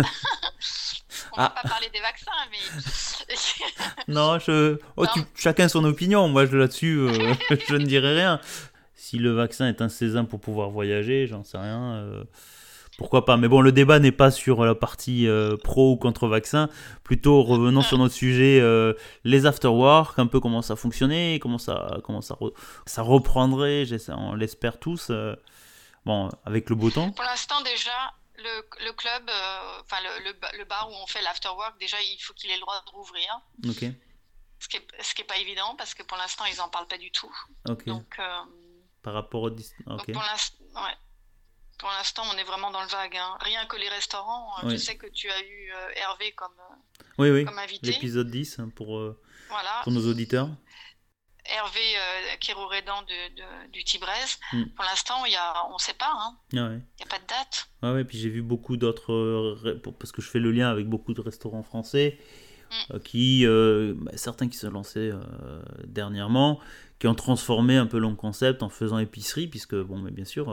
on 1.33 1.37
ah. 1.37 1.43
va 1.43 1.49
pas 1.49 1.69
parler 1.69 1.89
des 1.93 1.99
vaccins, 1.99 2.31
mais... 2.51 4.13
non, 4.13 4.39
je... 4.39 4.79
Oh, 4.97 5.05
chacun 5.35 5.67
son 5.67 5.83
opinion. 5.85 6.27
Moi, 6.27 6.45
là-dessus, 6.45 6.97
euh, 6.97 7.33
je 7.69 7.75
ne 7.75 7.85
dirai 7.85 8.15
rien 8.15 8.41
si 8.95 9.17
le 9.17 9.31
vaccin 9.31 9.67
est 9.67 9.81
un 9.81 9.89
sésame 9.89 10.27
pour 10.27 10.39
pouvoir 10.39 10.69
voyager, 10.69 11.27
j'en 11.27 11.43
sais 11.43 11.57
rien. 11.57 11.95
Euh, 11.95 12.23
pourquoi 12.97 13.25
pas 13.25 13.35
Mais 13.35 13.49
bon, 13.49 13.59
le 13.59 13.73
débat 13.73 13.99
n'est 13.99 14.13
pas 14.13 14.31
sur 14.31 14.63
la 14.63 14.73
partie 14.73 15.27
euh, 15.27 15.57
pro 15.57 15.91
ou 15.91 15.97
contre 15.97 16.27
vaccin. 16.27 16.69
Plutôt 17.03 17.43
revenons 17.43 17.81
sur 17.81 17.97
notre 17.97 18.13
sujet, 18.13 18.59
euh, 18.61 18.93
les 19.25 19.45
afterwork, 19.45 20.17
un 20.17 20.27
peu 20.27 20.39
comment 20.39 20.61
ça 20.61 20.77
fonctionnait, 20.77 21.39
comment 21.41 21.57
ça, 21.57 21.97
comment 22.05 22.21
ça, 22.21 22.37
ça 22.85 23.01
reprendrait. 23.01 23.83
On 24.09 24.33
l'espère 24.33 24.79
tous. 24.79 25.11
bon, 26.05 26.29
avec 26.45 26.69
le 26.69 26.75
beau 26.77 26.89
temps. 26.89 27.11
Pour 27.11 27.25
l'instant 27.25 27.61
déjà, 27.63 28.13
le, 28.37 28.91
club, 28.93 29.29
enfin 29.81 29.97
le, 30.23 30.31
le, 30.57 30.65
bar 30.65 30.89
où 30.89 30.93
on 31.03 31.07
fait 31.07 31.21
l'afterwork, 31.21 31.77
déjà 31.81 31.97
il 32.01 32.19
faut 32.21 32.33
qu'il 32.33 32.49
ait 32.49 32.55
le 32.55 32.61
droit 32.61 32.81
de 32.85 32.91
rouvrir. 32.91 33.41
Ok. 33.67 33.91
Ce 34.57 34.69
qui 34.69 34.77
n'est 34.79 35.27
pas 35.27 35.37
évident 35.37 35.75
parce 35.77 35.93
que 35.93 36.03
pour 36.03 36.17
l'instant 36.17 36.45
ils 36.45 36.57
n'en 36.57 36.69
parlent 36.69 36.87
pas 36.87 36.97
du 36.97 37.11
tout. 37.11 37.31
Ok. 37.67 37.85
Donc 37.87 38.17
par 39.05 39.13
rapport 39.13 39.43
au... 39.43 39.51
Pour 41.77 41.89
l'instant, 41.89 42.24
on 42.33 42.38
est 42.38 42.43
vraiment 42.43 42.71
dans 42.71 42.81
le 42.81 42.88
vague. 42.88 43.15
Hein. 43.15 43.38
Rien 43.41 43.65
que 43.67 43.77
les 43.77 43.89
restaurants. 43.89 44.47
Euh, 44.63 44.69
je 44.69 44.77
sais 44.77 44.95
que 44.95 45.07
tu 45.07 45.29
as 45.29 45.41
eu 45.41 45.71
euh, 45.71 45.89
Hervé 45.97 46.31
comme, 46.31 46.53
oui, 47.19 47.29
oui. 47.29 47.45
comme 47.45 47.59
invité. 47.59 47.91
L'épisode 47.91 48.31
10 48.31 48.59
hein, 48.59 48.71
pour, 48.75 48.97
euh, 48.97 49.21
voilà. 49.50 49.81
pour 49.83 49.91
nos 49.91 50.09
auditeurs. 50.09 50.50
Hervé 51.45 51.79
euh, 51.79 52.35
de, 53.05 53.71
du 53.71 53.83
Tibrez. 53.83 54.09
Mm. 54.53 54.63
Pour 54.75 54.85
l'instant, 54.85 55.25
y 55.25 55.35
a, 55.35 55.67
on 55.69 55.74
ne 55.74 55.79
sait 55.79 55.93
pas. 55.93 56.12
Hein. 56.12 56.38
Il 56.53 56.59
n'y 56.59 57.03
a 57.03 57.07
pas 57.07 57.19
de 57.19 57.27
date. 57.27 57.69
Ah 57.83 57.93
ouais, 57.93 58.03
puis 58.03 58.17
j'ai 58.17 58.29
vu 58.29 58.41
beaucoup 58.41 58.77
d'autres, 58.77 59.55
parce 60.00 60.12
que 60.12 60.24
je 60.24 60.29
fais 60.29 60.39
le 60.39 60.51
lien 60.51 60.71
avec 60.71 60.88
beaucoup 60.88 61.13
de 61.13 61.21
restaurants 61.21 61.63
français, 61.63 62.17
mm. 62.89 63.00
qui, 63.00 63.45
bah, 63.45 64.12
certains 64.15 64.47
qui 64.47 64.57
se 64.57 64.65
lancés 64.65 65.12
dernièrement, 65.83 66.62
qui 66.99 67.07
ont 67.07 67.15
transformé 67.15 67.75
un 67.75 67.85
peu 67.85 67.99
le 67.99 68.09
concept 68.09 68.63
en 68.63 68.69
faisant 68.69 68.99
épicerie, 68.99 69.47
puisque, 69.47 69.75
bon, 69.75 69.99
mais 69.99 70.11
bien 70.11 70.25
sûr, 70.25 70.49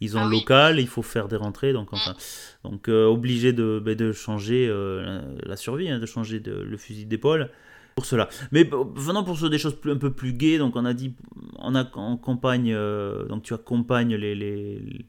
ils 0.00 0.16
ont 0.16 0.22
ah 0.22 0.28
local, 0.28 0.78
il 0.78 0.86
faut 0.86 1.02
faire 1.02 1.28
des 1.28 1.36
rentrées, 1.36 1.72
donc 1.72 1.92
enfin, 1.92 2.14
donc 2.62 2.88
euh, 2.88 3.06
obligé 3.06 3.52
de, 3.52 3.80
ben, 3.84 3.96
de 3.96 4.12
changer 4.12 4.68
euh, 4.68 5.20
la 5.42 5.56
survie, 5.56 5.88
hein, 5.88 5.98
de 5.98 6.06
changer 6.06 6.38
de, 6.40 6.52
le 6.52 6.76
fusil 6.76 7.06
d'épaule 7.06 7.50
pour 7.96 8.06
cela. 8.06 8.28
Mais 8.52 8.68
venant 8.94 9.24
pour 9.24 9.36
des 9.48 9.58
choses 9.58 9.76
un 9.86 9.96
peu 9.96 10.12
plus 10.12 10.32
gaies, 10.32 10.58
donc 10.58 10.76
on 10.76 10.84
a 10.84 10.94
dit, 10.94 11.14
on 11.56 11.74
a 11.74 11.90
euh, 11.96 13.26
donc 13.26 13.42
tu 13.42 13.54
accompagnes 13.54 14.14
les, 14.14 14.36
les, 14.36 15.04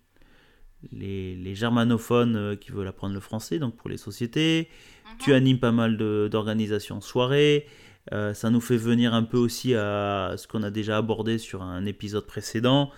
les, 0.92 1.36
les 1.36 1.56
germanophones 1.56 2.58
qui 2.58 2.72
veulent 2.72 2.88
apprendre 2.88 3.14
le 3.14 3.20
français, 3.20 3.60
donc 3.60 3.76
pour 3.76 3.90
les 3.90 3.98
sociétés. 3.98 4.70
Tu 5.20 5.32
mhm. 5.32 5.36
animes 5.36 5.60
pas 5.60 5.72
mal 5.72 5.98
d'organisations 5.98 7.02
soirées. 7.02 7.68
Euh, 8.12 8.34
ça 8.34 8.50
nous 8.50 8.62
fait 8.62 8.78
venir 8.78 9.14
un 9.14 9.24
peu 9.24 9.38
aussi 9.38 9.76
à 9.76 10.34
ce 10.38 10.48
qu'on 10.48 10.64
a 10.64 10.72
déjà 10.72 10.98
abordé 10.98 11.38
sur 11.38 11.62
un 11.62 11.86
épisode 11.86 12.26
précédent, 12.26 12.92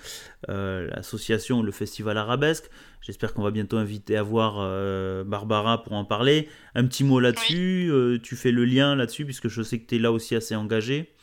euh, 0.50 0.88
l'association, 0.88 1.62
le 1.62 1.72
festival 1.72 2.18
arabesque. 2.18 2.70
J'espère 3.02 3.34
qu'on 3.34 3.44
va 3.44 3.52
bientôt 3.52 3.78
inviter 3.78 4.16
à 4.16 4.24
voir 4.24 4.56
euh, 4.60 5.24
Barbara 5.26 5.84
pour 5.84 5.94
en 5.94 6.06
parler. 6.06 6.50
Un 6.76 6.86
petit 6.86 7.04
mot 7.04 7.20
là-dessus, 7.20 8.20
tu 8.24 8.36
fais 8.36 8.52
le 8.52 8.64
lien 8.64 8.96
là-dessus, 8.96 9.26
puisque 9.26 9.48
je 9.48 9.62
sais 9.62 9.80
que 9.80 9.88
tu 9.88 9.96
es 9.96 10.00
là 10.00 10.12
aussi 10.12 10.36
assez 10.36 10.56
engagé. 10.56 11.14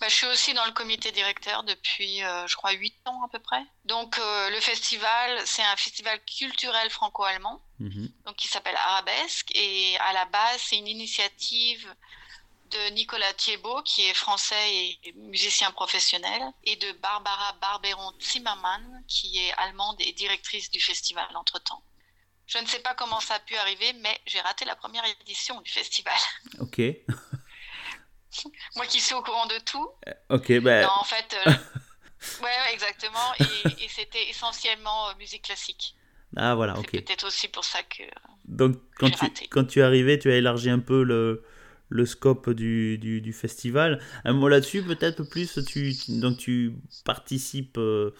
Bah, 0.00 0.08
je 0.08 0.14
suis 0.14 0.26
aussi 0.26 0.54
dans 0.54 0.64
le 0.64 0.72
comité 0.72 1.12
directeur 1.12 1.62
depuis, 1.62 2.20
je 2.46 2.56
crois, 2.56 2.72
8 2.72 2.94
ans 3.06 3.22
à 3.24 3.28
peu 3.28 3.38
près. 3.38 3.62
Donc, 3.84 4.18
le 4.18 4.60
festival, 4.60 5.38
c'est 5.44 5.62
un 5.62 5.76
festival 5.76 6.18
culturel 6.26 6.90
franco-allemand, 6.90 7.62
mhm. 7.78 8.08
donc 8.26 8.36
qui 8.36 8.48
s'appelle 8.48 8.76
Arabesque. 8.76 9.52
Et 9.54 9.96
à 10.00 10.12
la 10.14 10.24
base, 10.24 10.58
c'est 10.58 10.78
une 10.78 10.88
initiative 10.88 11.86
de 12.72 12.94
Nicolas 12.94 13.32
Thiebaud, 13.34 13.82
qui 13.82 14.06
est 14.06 14.14
français 14.14 14.74
et 15.04 15.12
musicien 15.16 15.70
professionnel, 15.72 16.42
et 16.64 16.76
de 16.76 16.92
Barbara 17.02 17.52
Barberon-Zimmermann, 17.60 19.04
qui 19.06 19.38
est 19.38 19.52
allemande 19.58 19.96
et 20.00 20.12
directrice 20.12 20.70
du 20.70 20.80
festival 20.80 21.26
entre-temps. 21.34 21.82
Je 22.46 22.58
ne 22.58 22.66
sais 22.66 22.80
pas 22.80 22.94
comment 22.94 23.20
ça 23.20 23.34
a 23.34 23.38
pu 23.40 23.56
arriver, 23.56 23.92
mais 24.00 24.20
j'ai 24.26 24.40
raté 24.40 24.64
la 24.64 24.76
première 24.76 25.04
édition 25.20 25.60
du 25.60 25.70
festival. 25.70 26.14
Ok. 26.60 26.80
Moi 28.76 28.86
qui 28.86 28.98
suis 28.98 29.14
au 29.14 29.22
courant 29.22 29.46
de 29.46 29.58
tout. 29.58 29.90
Euh, 30.08 30.36
ok, 30.36 30.60
ben... 30.60 30.88
En 30.88 31.04
fait, 31.04 31.36
euh, 31.46 31.50
ouais, 32.42 32.72
exactement. 32.72 33.34
Et, 33.38 33.88
c'était 33.88 34.26
essentiellement 34.30 35.10
euh, 35.10 35.14
musique 35.18 35.42
classique. 35.42 35.94
Ah 36.34 36.54
voilà, 36.54 36.78
ok. 36.78 36.88
C'est 36.92 37.02
peut-être 37.02 37.26
aussi 37.26 37.48
pour 37.48 37.64
ça 37.64 37.82
que. 37.82 38.02
Donc 38.46 38.76
quand 38.96 39.10
tu, 39.10 39.48
quand 39.48 39.64
tu 39.64 39.80
es 39.80 39.82
arrivé, 39.82 40.18
tu 40.18 40.32
as 40.32 40.36
élargi 40.36 40.70
un 40.70 40.78
peu 40.78 41.02
le, 41.02 41.44
le 41.92 42.06
scope 42.06 42.50
du, 42.50 42.98
du, 42.98 43.32
festival. 43.32 44.00
Un 44.24 44.32
mot 44.32 44.48
là-dessus, 44.48 44.82
peut-être 44.82 45.22
plus, 45.22 45.58
tu, 45.66 45.94
donc 46.08 46.38
tu 46.38 46.74
participes 47.04 47.76
euh, 47.78 48.10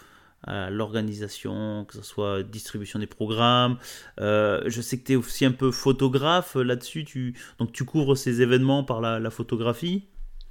à 0.46 0.70
l'organisation, 0.70 1.86
que 1.86 1.94
ce 1.94 2.02
soit 2.02 2.42
distribution 2.42 2.98
des 2.98 3.06
programmes. 3.06 3.78
Euh, 4.20 4.62
je 4.66 4.80
sais 4.82 4.98
que 4.98 5.06
tu 5.06 5.12
es 5.12 5.16
aussi 5.16 5.44
un 5.44 5.52
peu 5.52 5.72
photographe 5.72 6.54
là-dessus, 6.54 7.04
tu, 7.04 7.34
donc 7.58 7.72
tu 7.72 7.84
couvres 7.84 8.14
ces 8.14 8.42
événements 8.42 8.84
par 8.84 9.00
la, 9.00 9.30
photographie. 9.30 10.06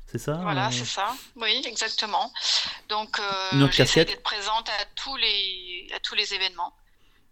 C'est 0.08 0.18
ça 0.18 0.40
Voilà, 0.42 0.68
euh? 0.68 0.72
c'est 0.72 0.86
ça. 0.86 1.14
Oui, 1.36 1.62
exactement. 1.66 2.34
Donc, 2.90 3.20
euh, 3.20 3.68
j'essaie 3.72 4.04
d'être 4.04 4.24
présente 4.24 4.68
à 4.68 4.86
tous 4.96 5.16
les, 5.18 5.88
à 5.96 6.00
tous 6.00 6.16
les 6.16 6.34
événements 6.34 6.74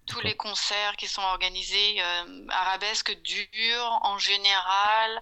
tous 0.08 0.22
les 0.22 0.34
concerts 0.34 0.96
qui 0.98 1.08
sont 1.08 1.22
organisés, 1.22 2.02
arabesque 2.50 3.16
dure 3.22 4.00
en 4.02 4.18
général, 4.18 5.22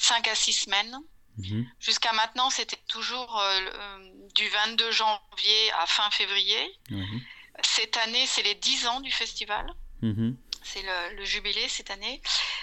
5 0.00 0.28
à 0.28 0.34
6 0.34 0.52
semaines. 0.52 0.96
Mhm. 1.38 1.66
Jusqu'à 1.78 2.12
maintenant, 2.12 2.50
c'était 2.50 2.78
toujours 2.88 3.38
euh, 3.38 3.60
euh, 3.74 3.98
du 4.34 4.48
22 4.48 4.90
janvier 4.90 5.72
à 5.80 5.86
fin 5.86 6.10
février. 6.10 6.72
Mhm. 6.90 7.20
Cette 7.62 7.96
année, 7.98 8.24
c'est 8.26 8.42
les 8.42 8.54
10 8.54 8.86
ans 8.86 9.00
du 9.00 9.10
festival. 9.10 9.66
Mhm. 10.02 10.36
C'est 10.62 10.82
le, 10.82 11.24
jubilé 11.24 11.68
cette 11.68 11.90
année. 11.90 12.20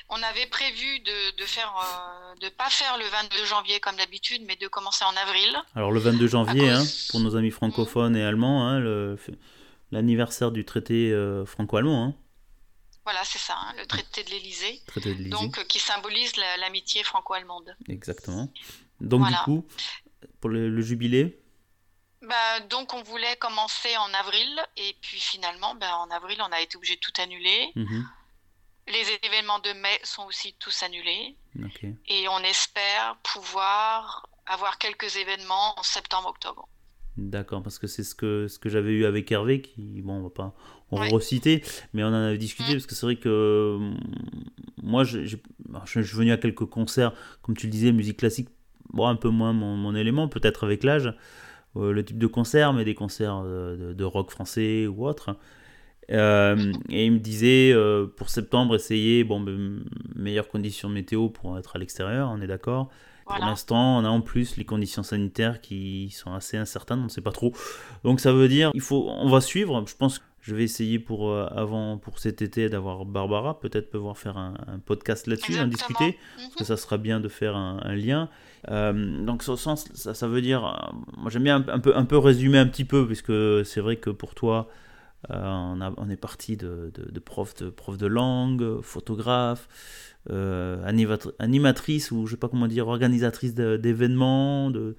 On 0.10 0.22
avait 0.24 0.48
prévu 0.48 1.00
de, 1.00 1.46
faire, 1.46 1.74
euh, 1.78 2.36
de 2.42 2.50
pas 2.50 2.70
faire 2.70 2.98
le 2.98 3.06
22 3.06 3.46
janvier 3.46 3.80
comme 3.80 3.96
d'habitude, 3.98 4.44
mais 4.48 4.56
de 4.56 4.68
commencer 4.68 5.04
en 5.06 5.16
avril. 5.16 5.58
Alors 5.76 5.92
le 5.92 6.00
22 6.00 6.28
janvier, 6.28 6.70
hein, 6.70 6.84
pour 7.10 7.20
nos 7.20 7.36
amis 7.36 7.52
francophones 7.52 8.16
et 8.16 8.24
allemands, 8.24 8.68
hein, 8.68 9.16
l'anniversaire 9.92 10.52
du 10.52 10.64
traité 10.64 11.12
franco-allemand. 11.46 12.06
Hein. 12.06 12.27
Voilà, 13.08 13.24
c'est 13.24 13.40
ça, 13.40 13.56
hein, 13.58 13.74
le 13.78 13.86
traité 13.86 14.26
de 14.26 14.32
l'Élysée. 14.32 14.82
Donc, 15.30 15.58
euh, 15.58 15.64
qui 15.64 15.80
symbolise 15.80 16.36
l'amitié 16.60 17.06
franco-allemande. 17.06 17.74
Exactement. 17.88 18.52
Donc, 19.00 19.26
du 19.26 19.34
coup, 19.46 19.66
pour 20.42 20.50
le, 20.50 20.82
jubilé 20.82 21.40
bah, 22.22 22.60
Donc, 22.70 22.94
on 22.94 23.02
voulait 23.04 23.38
commencer 23.38 23.96
en 23.96 24.14
avril, 24.14 24.62
et 24.76 24.94
puis 25.00 25.22
finalement, 25.22 25.74
bah, 25.76 25.96
en 26.00 26.12
avril, 26.12 26.38
on 26.42 26.52
a 26.52 26.60
été 26.60 26.76
obligé 26.76 26.96
de 26.96 27.00
tout 27.00 27.14
annuler. 27.22 27.72
Mhm. 27.76 28.10
Les 28.90 29.20
événements 29.24 29.60
de 29.60 29.72
mai 29.72 30.02
sont 30.04 30.26
aussi 30.26 30.54
tous 30.60 30.84
annulés. 30.84 31.38
Et 32.10 32.28
on 32.28 32.40
espère 32.40 33.16
pouvoir 33.24 34.28
avoir 34.48 34.80
quelques 34.80 35.16
événements 35.16 35.80
en 35.80 35.84
septembre-octobre. 35.84 36.68
D'accord, 37.16 37.64
parce 37.64 37.80
que 37.80 37.88
c'est 37.88 38.04
ce 38.04 38.16
que, 38.16 38.50
ce 38.50 38.60
que 38.60 38.68
j'avais 38.68 38.92
eu 38.92 39.06
avec 39.06 39.32
Hervé, 39.32 39.62
qui, 39.62 40.02
bon, 40.02 40.20
on 40.20 40.24
va 40.24 40.30
pas 40.30 40.54
en 40.92 41.08
reciter, 41.10 41.64
mais 41.94 42.04
on 42.04 42.08
en 42.08 42.14
avait 42.14 42.38
discuté, 42.38 42.74
parce 42.74 42.86
que 42.86 42.96
c'est 42.96 43.06
vrai 43.06 43.16
que 43.18 43.78
moi, 44.82 45.04
je, 45.04 45.26
je, 45.26 45.36
suis 45.86 46.02
venu 46.18 46.32
à 46.32 46.38
quelques 46.38 46.66
concerts, 46.66 47.14
comme 47.42 47.56
tu 47.56 47.68
le 47.68 47.72
disais, 47.72 47.92
musique 47.92 48.18
classique, 48.18 48.50
bon, 48.94 49.08
un 49.08 49.16
peu 49.16 49.30
moins 49.30 49.54
mon, 49.54 49.96
élément, 49.96 50.28
peut-être 50.28 50.64
avec 50.64 50.84
l'âge, 50.84 51.14
euh, 51.76 51.92
le 51.92 52.06
type 52.06 52.18
de 52.18 52.28
concert, 52.28 52.74
mais 52.74 52.86
des 52.86 52.96
concerts 52.96 53.44
de, 53.44 54.04
rock 54.04 54.32
français 54.32 54.88
ou 54.88 55.06
autre. 55.06 55.36
Euh, 56.10 56.72
et 56.90 57.06
il 57.06 57.12
me 57.12 57.20
disait, 57.20 57.72
euh, 57.74 58.06
pour 58.06 58.30
septembre, 58.30 58.76
essayer, 58.76 59.24
bon, 59.24 59.42
ben, 59.42 59.84
meilleures 60.16 60.48
conditions 60.48 60.90
météo 60.90 61.30
pour 61.30 61.58
être 61.58 61.76
à 61.76 61.80
l'extérieur, 61.80 62.30
on 62.34 62.42
est 62.42 62.48
d'accord. 62.48 62.90
Pour 63.26 63.40
l'instant, 63.40 64.00
on 64.00 64.06
a 64.06 64.10
en 64.10 64.22
plus 64.22 64.56
les 64.56 64.64
conditions 64.64 65.04
sanitaires 65.04 65.60
qui 65.60 66.10
sont 66.12 66.34
assez 66.34 66.56
incertaines, 66.56 67.00
on 67.00 67.04
ne 67.04 67.10
sait 67.10 67.20
pas 67.20 67.34
trop. 67.34 67.54
Donc 68.06 68.22
ça 68.22 68.32
veut 68.32 68.48
dire, 68.48 68.72
il 68.74 68.80
faut, 68.80 69.06
on 69.10 69.28
va 69.28 69.42
suivre. 69.42 69.84
Je 69.86 69.96
pense 69.98 70.20
que 70.20 70.24
je 70.48 70.56
vais 70.56 70.64
essayer 70.64 70.98
pour 70.98 71.30
euh, 71.30 71.46
avant 71.52 71.98
pour 71.98 72.20
cet 72.20 72.42
été 72.42 72.70
d'avoir 72.70 73.04
Barbara, 73.04 73.60
peut-être 73.60 73.92
pouvoir 73.92 74.18
faire 74.18 74.38
un, 74.38 74.56
podcast 74.86 75.28
là-dessus, 75.28 75.60
en 75.60 75.68
discuter, 75.68 76.18
parce 76.38 76.56
que 76.56 76.64
mhm. 76.64 76.68
ça 76.68 76.78
sera 76.78 76.98
bien 76.98 77.20
de 77.20 77.28
faire 77.28 77.58
un, 77.58 77.96
lien. 77.96 78.30
Euh, 78.70 79.26
donc 79.26 79.44
ça, 79.44 79.58
ça, 79.58 80.14
ça, 80.14 80.28
veut 80.28 80.42
dire, 80.42 80.66
euh, 80.66 80.96
moi 81.18 81.30
j'aime 81.30 81.44
bien 81.44 81.66
un, 81.68 81.80
peu, 81.80 81.98
un 81.98 82.06
peu 82.06 82.18
résumer 82.18 82.60
un 82.60 82.68
petit 82.68 82.86
peu, 82.86 83.06
puisque 83.06 83.34
c'est 83.66 83.82
vrai 83.82 83.98
que 83.98 84.10
pour 84.10 84.36
toi, 84.36 84.70
on, 85.28 85.82
a, 85.82 85.94
on, 85.98 86.10
est 86.10 86.16
parti 86.16 86.56
de, 86.56 86.92
de, 86.94 87.12
de, 87.12 87.20
prof 87.20 87.54
de 87.56 87.70
prof 87.70 87.98
de 87.98 88.08
langue, 88.08 88.80
photographe, 88.82 89.68
animatrice 90.30 92.12
ou 92.12 92.26
je 92.26 92.32
sais 92.32 92.38
pas 92.38 92.48
comment 92.48 92.68
dire, 92.68 92.88
organisatrice 92.88 93.54
d'événements, 93.54 94.72
de, 94.72 94.96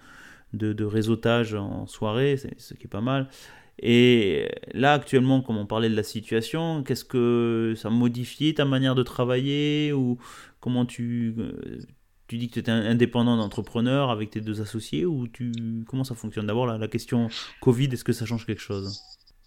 de, 0.53 0.85
réseautage 0.85 1.55
en 1.55 1.87
soirée, 1.87 2.37
ce 2.37 2.75
qui 2.75 2.85
est 2.85 2.91
pas 2.91 3.01
mal. 3.01 3.31
Et 3.81 4.49
là, 4.73 4.95
actuellement, 4.95 5.41
comme 5.41 5.57
on 5.57 5.67
parlait 5.67 5.89
de 5.89 5.95
la 5.95 6.03
situation, 6.03 6.83
qu'est-ce 6.83 7.05
que 7.05 7.75
ça 7.77 7.89
a 7.89 7.91
modifié 7.91 8.55
ta 8.55 8.65
manière 8.65 8.95
de 8.95 9.03
travailler 9.03 9.93
ou 9.93 10.19
comment 10.61 10.85
tu, 10.85 11.35
euh, 11.39 11.81
tu 12.27 12.39
dis 12.39 12.49
que 12.49 12.55
tu 12.55 12.59
étais 12.61 12.73
indépendant 12.73 13.37
d'entrepreneur 13.37 14.11
avec 14.11 14.31
tes 14.31 14.41
deux 14.41 14.61
associés 14.61 15.07
ou 15.07 15.29
tu, 15.29 15.53
comment 15.87 16.05
ça 16.05 16.15
fonctionne 16.15 16.47
D'abord, 16.47 16.67
la, 16.67 16.79
la 16.79 16.89
question 16.89 17.29
Covid, 17.61 17.87
est-ce 17.93 18.05
que 18.05 18.13
ça 18.13 18.27
change 18.27 18.47
quelque 18.47 18.63
chose? 18.63 19.01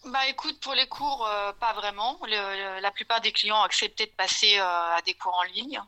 Bah 0.05 0.27
écoute, 0.29 0.59
pour 0.61 0.73
les 0.73 0.87
cours, 0.87 1.27
euh, 1.27 1.53
pas 1.53 1.73
vraiment. 1.73 2.19
la 2.25 2.91
plupart 2.91 3.21
des 3.21 3.31
clients 3.31 3.59
ont 3.59 3.63
accepté 3.63 4.07
de 4.07 4.11
passer 4.11 4.57
euh, 4.57 4.63
à 4.63 5.01
des 5.05 5.13
cours 5.13 5.35
en 5.35 5.43
ligne. 5.43 5.79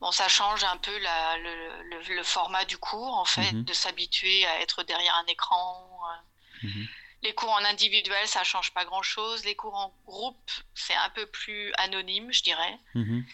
Bon, 0.00 0.12
ça 0.12 0.28
change 0.28 0.62
un 0.62 0.76
peu 0.76 0.96
la, 0.98 1.36
le, 1.38 2.22
format 2.22 2.64
du 2.66 2.78
cours, 2.78 3.14
en 3.14 3.24
fait, 3.24 3.52
mhm. 3.52 3.64
de 3.64 3.72
s'habituer 3.72 4.46
à 4.46 4.60
être 4.60 4.82
derrière 4.84 5.14
un 5.16 5.26
écran. 5.26 5.90
Euh. 6.04 6.66
Mhm. 6.68 6.86
Les 7.26 7.34
cours 7.34 7.50
en 7.50 7.64
individuel, 7.64 8.26
ça 8.26 8.44
change 8.44 8.72
pas 8.72 8.84
grand-chose. 8.84 9.44
Les 9.44 9.56
cours 9.56 9.74
en 9.74 9.92
groupe, 10.06 10.50
c'est 10.74 10.94
un 10.94 11.10
peu 11.10 11.26
plus 11.26 11.72
anonyme, 11.78 12.32
je 12.32 12.42
dirais. 12.42 12.78
Mhm. 12.94 13.24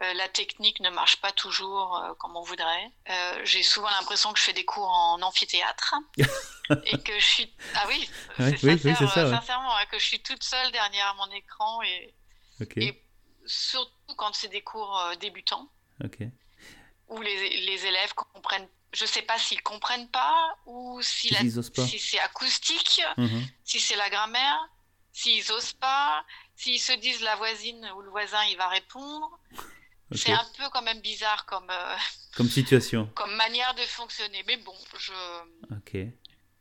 la 0.00 0.28
technique 0.28 0.80
ne 0.80 0.90
marche 0.90 1.16
pas 1.22 1.32
toujours 1.32 2.02
comme 2.18 2.36
on 2.36 2.42
voudrait. 2.42 2.90
J'ai 3.44 3.62
souvent 3.62 3.88
l'impression 3.90 4.32
que 4.32 4.38
je 4.38 4.44
fais 4.44 4.52
des 4.52 4.64
cours 4.64 4.90
en 4.90 5.22
amphithéâtre. 5.22 5.94
et 6.84 6.98
que 6.98 7.18
je 7.18 7.24
suis 7.24 7.54
ah 7.74 7.84
oui, 7.88 8.08
c'est 8.36 8.78
sincèrement 8.78 9.76
hein, 9.76 9.86
que 9.90 9.98
je 9.98 10.04
suis 10.04 10.20
toute 10.20 10.42
seule 10.42 10.72
derrière 10.72 11.14
mon 11.14 11.30
écran 11.30 11.80
et, 11.82 12.14
et 12.76 13.02
surtout 13.46 14.14
quand 14.16 14.34
c'est 14.34 14.48
des 14.48 14.62
cours 14.62 14.98
euh, 14.98 15.14
débutants 15.16 15.70
okay. 16.04 16.30
où 17.08 17.20
les, 17.20 17.60
les, 17.60 17.86
élèves 17.86 18.12
comprennent 18.14 18.68
je 18.96 19.04
sais 19.06 19.22
pas 19.22 19.38
s'ils 19.38 19.62
comprennent 19.62 20.08
pas 20.08 20.56
ou 20.66 21.00
si, 21.02 21.28
la- 21.32 21.40
si 21.40 21.98
c'est 21.98 22.18
acoustique, 22.20 23.02
Mhm. 23.18 23.46
si 23.64 23.78
c'est 23.78 23.96
la 23.96 24.08
grammaire, 24.10 24.58
s'ils 25.12 25.50
osent 25.52 25.74
pas, 25.74 26.24
s'ils 26.56 26.80
se 26.80 26.92
disent 26.92 27.20
la 27.20 27.36
voisine 27.36 27.88
ou 27.96 28.00
le 28.00 28.10
voisin 28.10 28.42
il 28.50 28.56
va 28.56 28.68
répondre. 28.68 29.38
C'est 30.14 30.32
un 30.32 30.46
peu 30.56 30.64
quand 30.72 30.82
même 30.82 31.00
bizarre 31.00 31.44
comme, 31.46 31.68
euh, 31.68 31.96
Comme 32.36 32.48
situation. 32.48 33.10
comme 33.16 33.34
manière 33.36 33.74
de 33.74 33.82
fonctionner. 33.82 34.42
Mais 34.46 34.56
bon, 34.58 34.74
je, 34.98 35.12
Ok. 35.74 35.92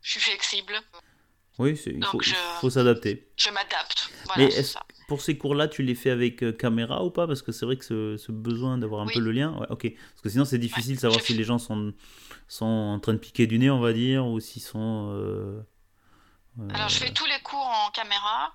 je 0.02 0.12
suis 0.12 0.20
flexible, 0.20 0.82
Oui, 1.60 1.80
il 1.86 2.04
faut, 2.06 2.20
je- 2.22 2.34
faut 2.60 2.70
s'adapter. 2.72 3.30
je 3.38 3.50
m'adapte. 3.52 4.10
Voilà, 4.26 4.46
est-ce-. 4.46 4.78
Pour 5.08 5.22
ces 5.22 5.38
cours-là, 5.38 5.68
tu 5.68 5.84
les 5.84 5.96
fais 5.96 6.10
avec 6.10 6.44
euh, 6.44 6.52
caméra 6.52 7.04
ou 7.06 7.12
pas? 7.12 7.28
Parce 7.28 7.42
que 7.42 7.52
c'est 7.52 7.66
vrai 7.66 7.78
que 7.78 7.86
ce, 7.86 8.18
ce 8.18 8.32
besoin 8.32 8.78
d'avoir 8.78 9.02
un 9.02 9.06
Oui. 9.06 9.14
peu 9.14 9.20
le 9.20 9.32
lien. 9.32 9.56
Ouais, 9.60 9.68
ok. 9.70 9.94
Parce 9.94 10.22
que 10.22 10.30
sinon, 10.30 10.46
c'est 10.46 10.58
difficile 10.58 10.96
de 10.96 11.00
savoir 11.00 11.22
si 11.22 11.34
les 11.34 11.44
gens 11.44 11.60
sont, 11.60 11.94
sont 12.48 12.66
en 12.66 13.00
train 13.00 13.14
de 13.14 13.20
piquer 13.20 13.46
du 13.48 13.60
nez, 13.60 13.70
on 13.70 13.80
va 13.80 13.94
dire, 13.94 14.26
ou 14.26 14.40
s'ils 14.40 14.62
sont. 14.64 15.10
euh, 15.12 15.62
euh, 16.60 16.68
Alors, 16.74 16.90
je 16.90 16.98
fais 16.98 17.12
tous 17.12 17.26
les 17.26 17.40
cours 17.44 17.68
en 17.68 17.92
caméra 17.92 18.54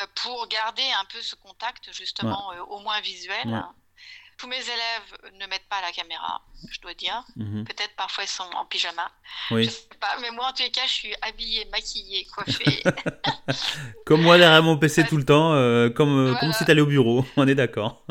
euh, 0.00 0.06
pour 0.22 0.46
garder 0.48 0.84
un 1.00 1.04
peu 1.12 1.20
ce 1.20 1.34
contact, 1.34 1.92
justement, 1.92 2.52
au 2.68 2.80
moins 2.80 3.00
visuel. 3.00 3.48
Tous 4.42 4.48
mes 4.48 4.56
élèves 4.60 5.32
ne 5.38 5.46
mettent 5.46 5.68
pas 5.68 5.80
la 5.80 5.92
caméra, 5.92 6.42
je 6.68 6.80
dois 6.80 6.94
dire. 6.94 7.22
mhm. 7.36 7.64
Peut-être 7.64 7.94
parfois 7.94 8.24
ils 8.24 8.28
sont 8.28 8.42
en 8.42 8.66
pyjama. 8.66 9.08
Oui. 9.52 9.66
Je 9.66 9.70
sais 9.70 9.88
pas, 10.00 10.16
mais 10.20 10.32
moi 10.32 10.48
en 10.48 10.52
tous 10.52 10.64
les 10.64 10.70
cas, 10.72 10.84
je 10.84 10.92
suis 10.92 11.14
habillée, 11.22 11.64
maquillée, 11.66 12.24
coiffée. 12.26 12.82
Comme 14.04 14.22
moi 14.22 14.38
derrière 14.38 14.64
mon 14.64 14.76
PC 14.76 15.06
tout 15.06 15.16
le 15.16 15.24
temps, 15.24 15.52
euh, 15.52 15.90
comme, 15.90 16.18
euh, 16.18 16.24
Voilà. 16.32 16.40
comme 16.40 16.52
si 16.54 16.64
t'allais 16.64 16.80
au 16.80 16.86
bureau. 16.86 17.24
On 17.36 17.46
est 17.46 17.54
d'accord. 17.54 18.04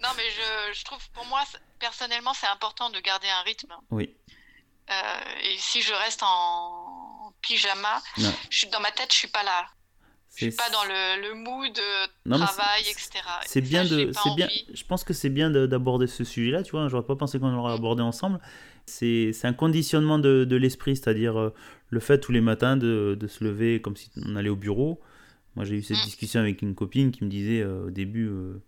non, 0.00 0.10
mais 0.16 0.30
je, 0.30 0.78
je 0.78 0.84
trouve, 0.84 1.04
pour 1.10 1.24
moi, 1.26 1.42
personnellement, 1.80 2.32
c'est 2.32 2.46
important 2.46 2.90
de 2.90 3.00
garder 3.00 3.28
un 3.28 3.42
rythme. 3.42 3.74
Oui. 3.90 4.16
Euh, 4.88 5.20
et 5.42 5.56
si 5.58 5.82
je 5.82 5.92
reste 5.92 6.22
en 6.22 7.32
pyjama, 7.42 8.00
Non. 8.18 8.32
je 8.48 8.66
dans 8.66 8.78
ma 8.80 8.92
tête, 8.92 9.12
je 9.12 9.18
suis 9.18 9.28
pas 9.28 9.42
là. 9.42 9.66
Je 10.36 10.46
suis 10.46 10.56
pas 10.56 10.68
dans 10.70 10.84
le, 10.84 11.28
le 11.28 11.34
mood 11.34 11.72
de 11.72 12.28
Non, 12.28 12.36
travail, 12.38 12.82
etc. 12.82 13.08
C'est 13.46 13.60
Et 13.60 13.62
bien 13.62 13.84
ça, 13.84 13.94
de, 13.96 14.12
c'est 14.12 14.34
bien. 14.36 14.48
Je 14.74 14.84
pense 14.84 15.02
que 15.04 15.12
c'est 15.14 15.30
bien 15.30 15.50
de- 15.50 15.66
d'aborder 15.66 16.06
ce 16.06 16.24
sujet-là. 16.24 16.62
Tu 16.62 16.72
vois, 16.72 16.88
j'aurais 16.88 17.06
pas 17.06 17.16
pensé 17.16 17.38
qu'on 17.38 17.50
l'aurait 17.50 17.72
abordé 17.72 18.02
ensemble. 18.02 18.38
C'est, 18.84 19.32
c'est 19.32 19.46
un 19.48 19.52
conditionnement 19.52 20.18
de, 20.18 20.44
de 20.44 20.56
l'esprit, 20.56 20.94
c'est-à-dire 20.96 21.38
euh, 21.38 21.54
le 21.90 22.00
fait 22.00 22.18
tous 22.20 22.32
les 22.32 22.40
matins 22.40 22.76
de, 22.76 23.16
de 23.18 23.26
se 23.26 23.42
lever 23.42 23.80
comme 23.80 23.96
si 23.96 24.10
on 24.24 24.36
allait 24.36 24.48
au 24.50 24.56
bureau. 24.56 25.00
Moi, 25.56 25.64
j'ai 25.64 25.76
eu 25.76 25.82
cette 25.82 25.96
Mm. 25.98 26.04
discussion 26.04 26.40
avec 26.40 26.60
une 26.62 26.74
copine 26.74 27.10
qui 27.10 27.24
me 27.24 27.30
disait 27.30 27.62
euh, 27.62 27.86
au 27.86 27.90
début, 27.90 28.28
euh, 28.28 28.62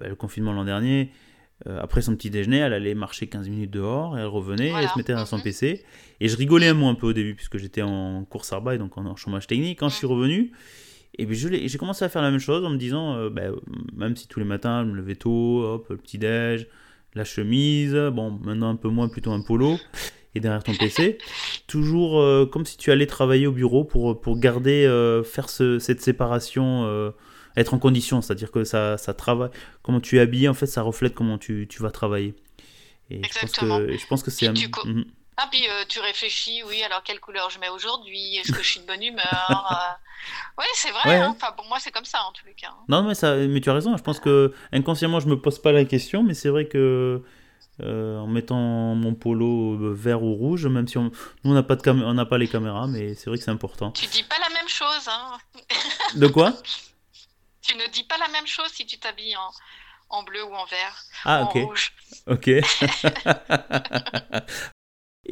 bah, 0.00 0.08
le 0.08 0.16
confinement 0.16 0.52
l'an 0.54 0.64
dernier, 0.64 1.12
euh, 1.66 1.78
après 1.82 2.00
son 2.00 2.16
petit 2.16 2.30
déjeuner, 2.30 2.56
elle 2.58 2.72
allait 2.72 2.94
marcher 2.94 3.26
15 3.26 3.48
minutes 3.50 3.70
dehors 3.70 4.16
et 4.16 4.22
elle 4.22 4.26
revenait, 4.26 4.68
elle 4.70 4.88
se 4.88 4.96
mettait 4.96 5.12
à 5.12 5.26
son 5.26 5.36
Mhm. 5.36 5.42
PC. 5.42 5.84
Et 6.20 6.28
je 6.28 6.36
rigolais 6.36 6.68
un 6.68 6.74
mot 6.74 6.88
un 6.88 6.94
peu 6.94 7.06
au 7.08 7.12
début 7.12 7.34
puisque 7.34 7.58
j'étais 7.58 7.82
en 7.82 8.24
course 8.24 8.52
arbaille, 8.54 8.78
donc 8.78 8.96
en, 8.96 9.04
en 9.04 9.16
chômage 9.16 9.46
technique. 9.46 9.78
Quand 9.80 9.90
je 9.90 9.96
suis 9.96 10.06
revenu, 10.06 10.52
et 11.18 11.26
puis 11.26 11.36
j'ai 11.36 11.78
commencé 11.78 12.04
à 12.04 12.08
faire 12.08 12.22
la 12.22 12.30
même 12.30 12.40
chose 12.40 12.64
en 12.64 12.70
me 12.70 12.76
disant, 12.76 13.14
euh, 13.16 13.30
bah, 13.30 13.42
même 13.94 14.16
si 14.16 14.26
tous 14.28 14.38
les 14.38 14.44
matins 14.46 14.84
je 14.84 14.90
me 14.90 14.96
levais 14.96 15.16
tôt, 15.16 15.62
hop, 15.64 15.88
le 15.90 15.96
petit 15.96 16.18
déj, 16.18 16.66
la 17.14 17.24
chemise, 17.24 17.94
bon, 18.12 18.30
maintenant 18.44 18.70
un 18.70 18.76
peu 18.76 18.88
moins, 18.88 19.08
plutôt 19.08 19.32
un 19.32 19.40
polo, 19.40 19.80
et 20.34 20.40
derrière 20.40 20.62
ton 20.62 20.74
PC, 20.74 21.18
toujours 21.66 22.20
euh, 22.20 22.46
comme 22.46 22.64
si 22.64 22.76
tu 22.76 22.90
allais 22.92 23.06
travailler 23.06 23.46
au 23.48 23.52
bureau 23.52 23.84
pour, 23.84 24.20
pour 24.20 24.38
garder, 24.38 24.86
euh, 24.86 25.22
faire 25.24 25.48
ce- 25.50 25.78
cette 25.80 26.00
séparation, 26.00 26.84
euh, 26.86 27.10
être 27.56 27.74
en 27.74 27.78
condition, 27.80 28.22
c'est-à-dire 28.22 28.52
que 28.52 28.62
ça, 28.62 28.96
ça 28.96 29.12
travaille, 29.12 29.50
comment 29.82 30.00
tu 30.00 30.16
es 30.18 30.20
habillé, 30.20 30.48
en 30.48 30.54
fait, 30.54 30.66
ça 30.66 30.82
reflète 30.82 31.14
comment 31.14 31.36
tu, 31.38 31.66
tu 31.68 31.82
vas 31.82 31.90
travailler. 31.90 32.34
Et 33.10 33.16
je 33.16 33.20
pense 33.22 33.42
Exactement. 33.42 33.78
que, 33.78 33.96
je 33.96 34.06
pense 34.06 34.22
que 34.22 34.30
c'est... 34.30 34.46
Un- 34.46 34.54
Mhm. 34.84 35.04
Ah, 35.36 35.48
puis 35.50 35.66
euh, 35.68 35.84
tu 35.88 35.98
réfléchis, 36.00 36.62
oui, 36.68 36.82
alors 36.82 37.02
quelle 37.02 37.18
couleur 37.18 37.48
je 37.50 37.58
mets 37.58 37.70
aujourd'hui? 37.70 38.36
Est-ce 38.36 38.52
que 38.52 38.62
je 38.62 38.68
suis 38.68 38.80
de 38.80 38.86
bonne 38.86 39.02
humeur? 39.02 39.24
Oui, 40.58 40.64
c'est 40.74 40.90
vrai. 40.90 41.08
Ouais, 41.08 41.14
hein. 41.16 41.30
ouais. 41.30 41.36
Enfin, 41.36 41.52
pour 41.52 41.66
moi, 41.66 41.78
c'est 41.80 41.90
comme 41.90 42.04
ça, 42.04 42.22
en 42.24 42.32
tous 42.32 42.44
les 42.46 42.54
cas. 42.54 42.68
hein. 42.70 42.84
Non, 42.88 43.02
mais, 43.02 43.14
ça, 43.14 43.34
mais 43.36 43.60
tu 43.60 43.70
as 43.70 43.74
raison. 43.74 43.96
Je 43.96 44.02
pense 44.02 44.20
que 44.20 44.52
inconsciemment, 44.72 45.20
je 45.20 45.28
me 45.28 45.40
pose 45.40 45.60
pas 45.60 45.72
la 45.72 45.84
question, 45.84 46.22
mais 46.22 46.34
c'est 46.34 46.50
vrai 46.50 46.66
que 46.68 47.22
euh, 47.82 48.18
en 48.18 48.26
mettant 48.26 48.94
mon 48.94 49.14
polo 49.14 49.74
euh, 49.74 49.94
vert 49.94 50.22
ou 50.22 50.34
rouge, 50.34 50.66
même 50.66 50.86
si 50.86 50.98
on, 50.98 51.04
nous 51.44 51.50
on 51.50 51.54
n'a 51.54 51.62
pas 51.62 51.76
de 51.76 51.82
cam- 51.82 52.02
on 52.02 52.12
n'a 52.14 52.26
pas 52.26 52.36
les 52.36 52.48
caméras, 52.48 52.86
mais 52.86 53.14
c'est 53.14 53.30
vrai 53.30 53.38
que 53.38 53.44
c'est 53.44 53.50
important. 53.50 53.90
Tu 53.92 54.06
dis 54.06 54.22
pas 54.24 54.36
la 54.38 54.50
même 54.54 54.68
chose. 54.68 55.08
Hein. 55.08 55.38
De 56.16 56.26
quoi? 56.26 56.52
Tu 57.62 57.76
ne 57.76 57.86
dis 57.92 58.04
pas 58.04 58.16
la 58.18 58.28
même 58.28 58.46
chose 58.46 58.68
si 58.72 58.86
tu 58.86 58.98
t'habilles 58.98 59.36
en, 59.36 59.50
en 60.18 60.22
bleu 60.24 60.42
ou 60.44 60.54
en 60.54 60.64
vert 60.64 60.96
Ah, 61.24 61.42
ou 61.42 61.44
ok, 61.44 61.56
en 61.56 61.66
rouge. 61.66 61.92
ok. 62.26 62.50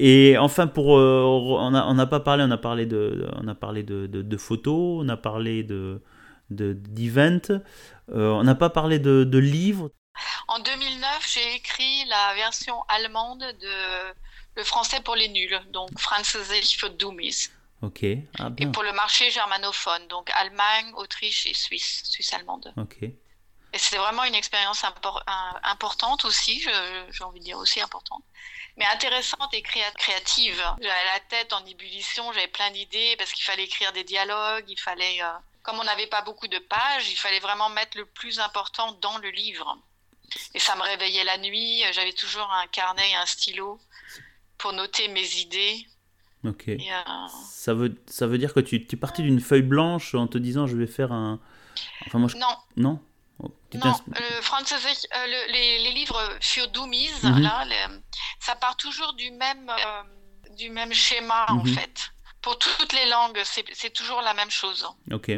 Et 0.00 0.38
enfin, 0.38 0.68
pour 0.68 0.96
euh, 0.96 1.22
on 1.24 1.74
a 1.74 1.84
on 1.87 1.94
n'a 1.94 2.06
pas 2.06 2.20
parlé, 2.20 2.44
on 2.46 2.50
a 2.52 2.56
parlé 2.56 2.87
de 2.87 3.28
on 3.34 3.48
a 3.48 3.54
parlé 3.56 3.82
de, 3.82 4.06
de, 4.06 4.22
de 4.22 4.37
photos, 4.37 5.02
on 5.04 5.08
a 5.08 5.16
parlé 5.16 5.64
de 5.64 6.00
de 6.50 6.72
d'events, 6.72 7.50
euh, 8.11 8.30
on 8.30 8.44
n'a 8.44 8.54
pas 8.54 8.70
parlé 8.70 9.00
de, 9.00 9.24
de 9.24 9.38
livres. 9.38 9.90
En 10.46 10.61
2009, 10.61 11.32
j'ai 11.32 11.56
écrit 11.56 12.04
la 12.08 12.34
version 12.34 12.76
allemande 12.88 13.40
de 13.40 14.14
Le 14.56 14.64
français 14.64 15.00
pour 15.04 15.16
les 15.16 15.28
nuls, 15.28 15.61
donc 15.72 15.88
Französisch 15.98 16.76
für 16.78 16.90
Dummies. 16.90 17.50
Ok, 17.82 18.04
ah 18.38 18.50
Et 18.58 18.66
pour 18.66 18.82
le 18.82 18.92
marché 18.92 19.30
germanophone, 19.30 20.06
donc 20.08 20.30
Allemagne, 20.34 20.92
Autriche 20.94 21.46
et 21.46 21.54
Suisse, 21.54 22.02
Suisse 22.04 22.32
allemande. 22.32 22.72
ok. 22.76 23.11
Et 23.72 23.78
c'était 23.78 23.98
vraiment 23.98 24.24
une 24.24 24.35
expérience 24.35 24.83
impor- 24.83 25.22
importante 25.62 26.24
aussi, 26.24 26.61
j'ai 27.11 27.24
envie 27.24 27.40
de 27.40 27.44
dire 27.44 27.59
aussi 27.59 27.81
importante, 27.83 28.22
mais 28.78 28.87
intéressante 28.87 29.52
et 29.52 29.61
créa- 29.62 29.90
créative. 29.98 30.57
J'avais 30.81 31.04
la 31.14 31.20
tête 31.28 31.52
en 31.52 31.64
ébullition, 31.66 32.33
j'avais 32.33 32.48
plein 32.48 32.70
d'idées 32.70 33.14
parce 33.18 33.31
qu'il 33.33 33.44
fallait 33.44 33.64
écrire 33.64 33.92
des 33.92 34.04
dialogues, 34.04 34.64
il 34.68 34.81
fallait, 34.81 35.22
euh, 35.22 35.28
comme 35.62 35.78
on 35.78 35.85
n'avait 35.85 36.07
pas 36.07 36.22
beaucoup 36.22 36.48
de 36.48 36.59
pages, 36.59 37.11
il 37.11 37.16
fallait 37.16 37.40
vraiment 37.40 37.68
mettre 37.68 37.98
le 37.98 38.07
plus 38.07 38.40
important 38.40 38.92
dans 39.02 39.18
le 39.18 39.28
livre. 39.31 39.76
Et 40.54 40.59
ça 40.59 40.74
me 40.76 40.83
réveillait 40.83 41.24
la 41.24 41.37
nuit, 41.38 41.83
j'avais 41.92 42.12
toujours 42.14 42.50
un 42.50 42.66
carnet 42.68 43.11
et 43.11 43.14
un 43.16 43.26
stylo 43.26 43.78
pour 44.57 44.72
noter 44.72 45.09
mes 45.09 45.37
idées. 45.37 45.87
Ok. 46.44 46.68
Et, 46.68 46.90
euh, 46.92 47.26
Ça 47.50 47.74
veut, 47.74 47.94
ça 48.07 48.26
veut 48.26 48.38
dire 48.38 48.54
que 48.54 48.61
tu, 48.61 48.87
tu 48.87 48.96
partais 48.96 49.22
d'une 49.22 49.40
feuille 49.40 49.62
blanche 49.62 50.14
en 50.14 50.26
te 50.26 50.38
disant 50.38 50.66
je 50.66 50.76
vais 50.76 50.87
faire 50.87 51.12
un. 51.12 51.38
Enfin, 52.07 52.18
moi, 52.18 52.28
je... 52.28 52.37
non, 52.37 52.57
Non? 52.76 53.00
Non, 53.74 53.94
euh, 54.16 54.40
le- 55.27 55.53
les, 55.53 55.79
les 55.79 55.92
livres 55.92 56.20
für 56.40 56.66
Dummies, 56.68 57.12
Mhm. 57.22 57.40
là, 57.42 57.64
les- 57.66 58.01
ça 58.40 58.57
part 58.57 58.77
toujours 58.77 59.12
du 59.14 59.31
même, 59.31 59.68
euh, 59.70 60.03
du 60.57 60.70
même 60.70 60.92
schéma, 60.92 61.46
en 61.51 61.62
Mhm. 61.64 61.74
fait. 61.74 62.11
Pour 62.42 62.59
toutes 62.59 62.92
les 62.92 63.07
langues, 63.07 63.40
c'est 63.44 63.90
toujours 63.92 64.22
la 64.22 64.33
même 64.35 64.51
chose. 64.51 64.88
Ok. 65.12 65.31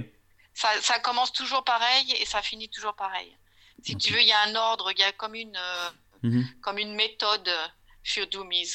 Ça, 0.55 0.69
ça 0.81 0.99
commence 1.01 1.33
toujours 1.33 1.65
pareil 1.65 2.13
et 2.13 2.25
ça 2.25 2.41
finit 2.43 2.69
toujours 2.69 2.95
pareil. 2.95 3.37
Si 3.83 3.97
tu 3.97 4.13
veux, 4.13 4.21
il 4.21 4.29
y 4.29 4.33
a 4.33 4.43
un 4.43 4.55
ordre, 4.55 4.91
il 4.93 4.99
y 4.99 5.03
a 5.03 5.13
comme 5.13 5.35
une, 5.35 5.57
euh, 5.57 5.91
Mhm. 6.23 6.45
comme 6.63 6.79
une 6.79 6.95
méthode 6.95 7.49
euh, 7.49 7.67
für 8.05 8.27
Dummies. 8.27 8.75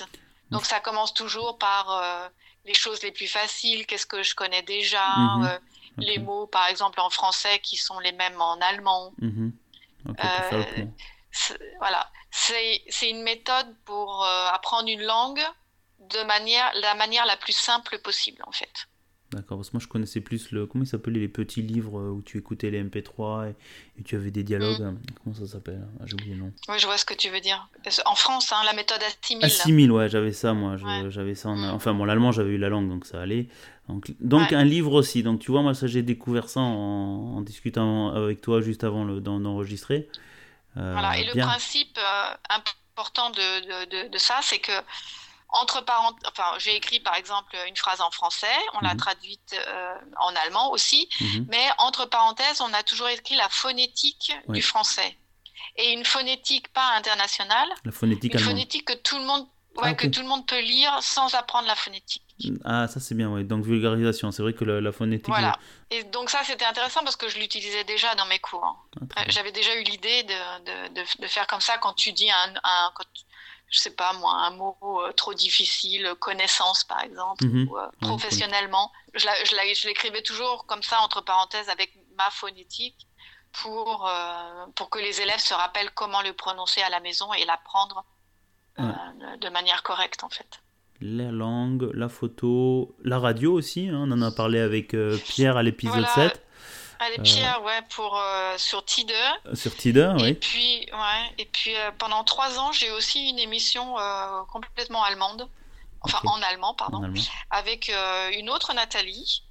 Donc 0.51 0.65
ça 0.65 0.79
commence 0.79 1.13
toujours 1.13 1.57
par 1.57 1.89
euh, 1.91 2.27
les 2.65 2.73
choses 2.73 3.01
les 3.03 3.11
plus 3.11 3.27
faciles, 3.27 3.85
qu'est-ce 3.85 4.05
que 4.05 4.23
je 4.23 4.35
connais 4.35 4.61
déjà, 4.63 5.05
Mhm. 5.17 5.43
euh, 5.43 5.59
les 5.97 6.17
Ok. 6.19 6.25
mots, 6.25 6.47
par 6.47 6.67
exemple, 6.67 6.99
en 6.99 7.09
français 7.09 7.59
qui 7.59 7.77
sont 7.77 7.99
les 7.99 8.11
mêmes 8.11 8.41
en 8.41 8.59
allemand. 8.61 9.13
Mhm. 9.19 9.53
Euh, 10.19 10.85
Voilà, 11.79 12.09
c'est 12.31 12.83
c'est 12.89 13.09
une 13.09 13.21
méthode 13.23 13.75
pour 13.85 14.23
euh, 14.23 14.47
apprendre 14.47 14.87
une 14.89 15.03
langue 15.03 15.43
de 15.99 16.23
manière 16.23 16.71
la 16.75 16.95
manière 16.95 17.25
la 17.25 17.37
plus 17.37 17.51
simple 17.53 17.99
possible 17.99 18.41
en 18.47 18.51
fait. 18.51 18.87
D'accord, 19.35 19.57
parce 19.57 19.69
que 19.69 19.73
moi 19.75 19.81
je 19.81 19.87
connaissais 19.87 20.21
plus 20.21 20.51
le. 20.51 20.65
Comment 20.65 20.85
il 20.85 20.87
s'appelait 20.87 21.19
les 21.19 21.27
petits 21.27 21.61
livres 21.61 21.99
euh, 21.99 22.09
où 22.11 22.21
tu 22.21 22.37
écoutais 22.37 22.71
les 22.71 22.81
MP3 22.81 23.49
et, 23.49 23.55
et 23.99 24.03
tu 24.03 24.15
avais 24.15 24.31
des 24.31 24.43
dialogues. 24.43 24.79
Mm. 24.81 24.97
Comment 25.23 25.35
ça 25.35 25.45
s'appelle? 25.45 25.85
Ah, 25.99 26.03
J'ai 26.05 26.13
oublié 26.13 26.35
le 26.35 26.39
nom. 26.41 26.53
Oui, 26.69 26.79
je 26.79 26.85
vois 26.85 26.97
ce 26.97 27.03
que 27.03 27.13
tu 27.13 27.29
veux 27.29 27.41
dire. 27.41 27.67
En 28.05 28.15
France, 28.15 28.53
hein, 28.53 28.63
la 28.65 28.71
méthode 28.73 28.99
Assimil. 29.03 29.43
Assimil, 29.45 29.91
ouais, 29.91 30.07
j'avais 30.07 30.31
ça 30.31 30.53
moi. 30.53 30.75
Ouais. 30.75 31.11
J'avais 31.11 31.35
ça 31.35 31.49
en... 31.49 31.57
Mm. 31.57 31.73
Enfin, 31.73 31.93
bon, 31.93 32.05
l'allemand 32.05 32.31
j'avais 32.31 32.51
eu 32.51 32.57
la 32.57 32.69
langue 32.69 32.87
donc 32.87 33.05
ça 33.05 33.21
allait. 33.21 33.47
Donc, 33.89 34.11
donc 34.21 34.51
Ouais. 34.51 34.55
un 34.55 34.63
livre 34.63 34.93
aussi. 34.93 35.21
Donc 35.21 35.41
tu 35.41 35.51
vois, 35.51 35.61
moi 35.61 35.73
ça 35.73 35.85
j'ai 35.87 36.01
découvert 36.01 36.47
ça 36.49 36.61
en, 36.61 37.35
en 37.37 37.41
discutant 37.41 38.13
avec 38.15 38.39
toi 38.41 38.61
juste 38.61 38.83
avant 38.85 39.05
d'enregistrer. 39.05 40.07
Euh, 40.77 40.91
Voilà. 40.93 41.17
Et 41.19 41.25
le 41.25 41.33
principe 41.41 41.97
euh, 41.97 42.35
important 42.49 43.29
de, 43.31 43.35
de, 43.35 44.07
de, 44.07 44.11
de 44.13 44.17
ça, 44.17 44.39
c'est 44.41 44.59
que 44.59 44.71
entre 45.61 45.81
parenthèses, 45.83 46.29
enfin, 46.29 46.53
j'ai 46.59 46.75
écrit 46.75 46.99
par 46.99 47.15
exemple 47.15 47.55
une 47.67 47.75
phrase 47.75 48.01
en 48.01 48.11
français, 48.11 48.55
on 48.73 48.79
l'a 48.81 48.93
Mhm. 48.93 48.97
traduite 48.99 49.53
euh, 49.67 49.95
en 50.19 50.35
allemand 50.35 50.71
aussi, 50.71 51.07
Mhm. 51.21 51.47
mais 51.49 51.67
entre 51.77 52.05
parenthèses, 52.05 52.61
on 52.61 52.73
a 52.73 52.83
toujours 52.83 53.07
écrit 53.09 53.35
la 53.35 53.49
phonétique 53.49 54.33
Oui. 54.47 54.55
du 54.57 54.61
français. 54.61 55.17
Et 55.77 55.91
une 55.91 56.05
phonétique 56.05 56.71
pas 56.73 56.93
internationale, 56.95 57.69
La 57.83 57.91
phonétique 57.91 58.33
Une 58.33 58.39
allemande. 58.39 58.53
phonétique 58.55 58.85
que 58.85 58.93
tout 58.93 59.17
le 59.17 59.25
monde, 59.25 59.47
ouais, 59.77 59.89
Ah, 59.89 59.93
que 59.93 60.07
tout 60.07 60.21
le 60.21 60.27
monde 60.27 60.45
peut 60.47 60.59
lire 60.61 60.97
sans 61.01 61.33
apprendre 61.35 61.67
la 61.67 61.75
phonétique. 61.75 62.21
Ah, 62.65 62.87
ça 62.89 62.99
c'est 62.99 63.15
bien, 63.15 63.29
ouais. 63.29 63.43
Donc 63.45 63.63
vulgarisation, 63.63 64.31
c'est 64.31 64.41
vrai 64.41 64.53
que 64.53 64.65
la, 64.65 64.81
la 64.81 64.91
phonétique. 64.91 65.27
Voilà. 65.27 65.57
Et 65.89 66.03
donc 66.03 66.29
ça, 66.29 66.43
c'était 66.43 66.65
intéressant 66.65 67.01
parce 67.03 67.15
que 67.15 67.29
je 67.29 67.37
l'utilisais 67.39 67.85
déjà 67.85 68.13
dans 68.15 68.25
mes 68.25 68.39
cours. 68.39 68.87
Ah. 69.15 69.23
J'avais 69.29 69.53
déjà 69.53 69.73
eu 69.75 69.83
l'idée 69.83 70.23
de, 70.23 70.33
de, 70.89 70.93
de, 70.95 71.21
de 71.21 71.27
faire 71.27 71.47
comme 71.47 71.61
ça 71.61 71.77
quand 71.77 71.93
tu 71.93 72.11
dis 72.11 72.29
un, 72.29 72.53
un 72.63 72.91
quand 72.95 73.05
je 73.75 73.79
sais 73.81 73.95
pas 73.95 74.13
moi, 74.13 74.33
un 74.47 74.51
mot 74.51 74.77
trop 75.17 75.33
difficile, 75.33 76.13
connaissance 76.19 76.83
par 76.85 77.01
exemple, 77.03 77.45
Mhm. 77.45 77.67
ou, 77.69 77.77
euh, 77.77 77.87
professionnellement. 78.01 78.91
Je 79.13 79.87
l'écrivais 79.87 80.21
toujours 80.21 80.65
comme 80.65 80.81
ça, 80.83 81.01
entre 81.01 81.21
parenthèses, 81.21 81.69
avec 81.69 81.89
ma 82.17 82.29
phonétique, 82.31 83.07
pour, 83.61 84.07
euh, 84.07 84.65
pour 84.75 84.89
que 84.89 84.99
les 84.99 85.21
élèves 85.21 85.39
se 85.39 85.53
rappellent 85.53 85.91
comment 85.93 86.21
le 86.21 86.33
prononcer 86.33 86.81
à 86.81 86.89
la 86.89 86.99
maison 86.99 87.33
et 87.33 87.45
l'apprendre 87.45 88.05
euh, 88.79 89.37
de- 89.41 89.49
manière 89.49 89.83
correcte 89.83 90.23
en 90.25 90.29
fait. 90.29 90.61
La 90.99 91.31
langue, 91.31 91.89
la 91.93 92.09
photo, 92.09 92.95
la 93.03 93.19
radio 93.19 93.53
aussi, 93.53 93.87
hein, 93.87 93.95
on 94.05 94.11
en 94.11 94.21
a 94.21 94.31
parlé 94.31 94.59
avec 94.59 94.93
euh, 94.93 95.17
Pierre 95.17 95.55
à 95.57 95.63
l'épisode 95.63 96.05
Voilà. 96.13 96.29
7, 96.31 96.44
Allez, 97.05 97.19
Euh, 97.19 97.23
Pierre, 97.23 97.63
ouais, 97.63 97.81
pour, 97.89 98.17
euh, 98.19 98.57
sur 98.57 98.83
Tide. 98.85 99.11
euh, 99.11 99.55
sur 99.55 99.75
Tider, 99.75 100.11
Et 100.19 100.21
oui. 100.23 100.33
puis, 100.33 100.87
ouais, 100.91 101.33
et 101.37 101.45
puis 101.45 101.73
pendant 101.99 102.23
trois 102.23 102.57
ans, 102.59 102.71
j'ai 102.71 102.91
aussi 102.91 103.29
une 103.29 103.39
émission 103.39 103.95
complètement 104.51 105.03
allemande, 105.03 105.49
enfin 106.01 106.19
en 106.25 106.41
allemand, 106.41 106.73
pardon, 106.73 106.97
En 106.97 107.03
allemand. 107.03 107.21
avec 107.51 107.91
une 108.33 108.49
autre 108.49 108.73
Nathalie 108.73 109.43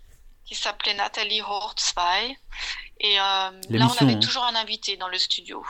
qui 0.44 0.54
s'appelait 0.54 0.94
Nathalie 0.94 1.40
Hortzweig. 1.42 2.36
Et 3.00 3.16
là, 3.16 3.52
on 3.70 4.02
avait 4.02 4.14
hein. 4.14 4.20
toujours 4.20 4.44
un 4.44 4.54
invité 4.54 4.96
dans 4.96 5.08
le 5.08 5.18
studio 5.18 5.64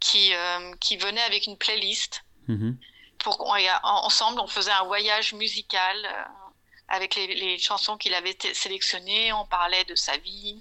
qui, 0.00 0.32
qui 0.80 0.96
venait 0.96 1.22
avec 1.22 1.46
une 1.46 1.56
playlist. 1.56 2.24
Mhm. 2.48 2.76
Pour 3.18 3.56
et, 3.56 3.68
ensemble, 3.84 4.40
on 4.40 4.48
faisait 4.48 4.72
un 4.72 4.82
voyage 4.84 5.32
musical 5.34 5.96
euh, 6.04 6.24
avec 6.88 7.14
les, 7.14 7.28
les 7.28 7.56
chansons 7.58 7.96
qu'il 7.96 8.14
avait 8.14 8.36
sélectionnées. 8.52 9.32
On 9.32 9.46
parlait 9.46 9.84
de 9.84 9.94
sa 9.94 10.16
vie, 10.16 10.60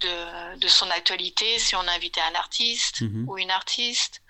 de, 0.00 0.56
de 0.58 0.68
son 0.68 0.90
actualité, 0.90 1.58
si 1.58 1.74
on 1.76 1.86
invitait 1.88 2.20
un 2.20 2.34
artiste 2.34 3.00
Mhm. 3.02 3.28
ou 3.28 3.38
une 3.38 3.50
artiste, 3.50 4.22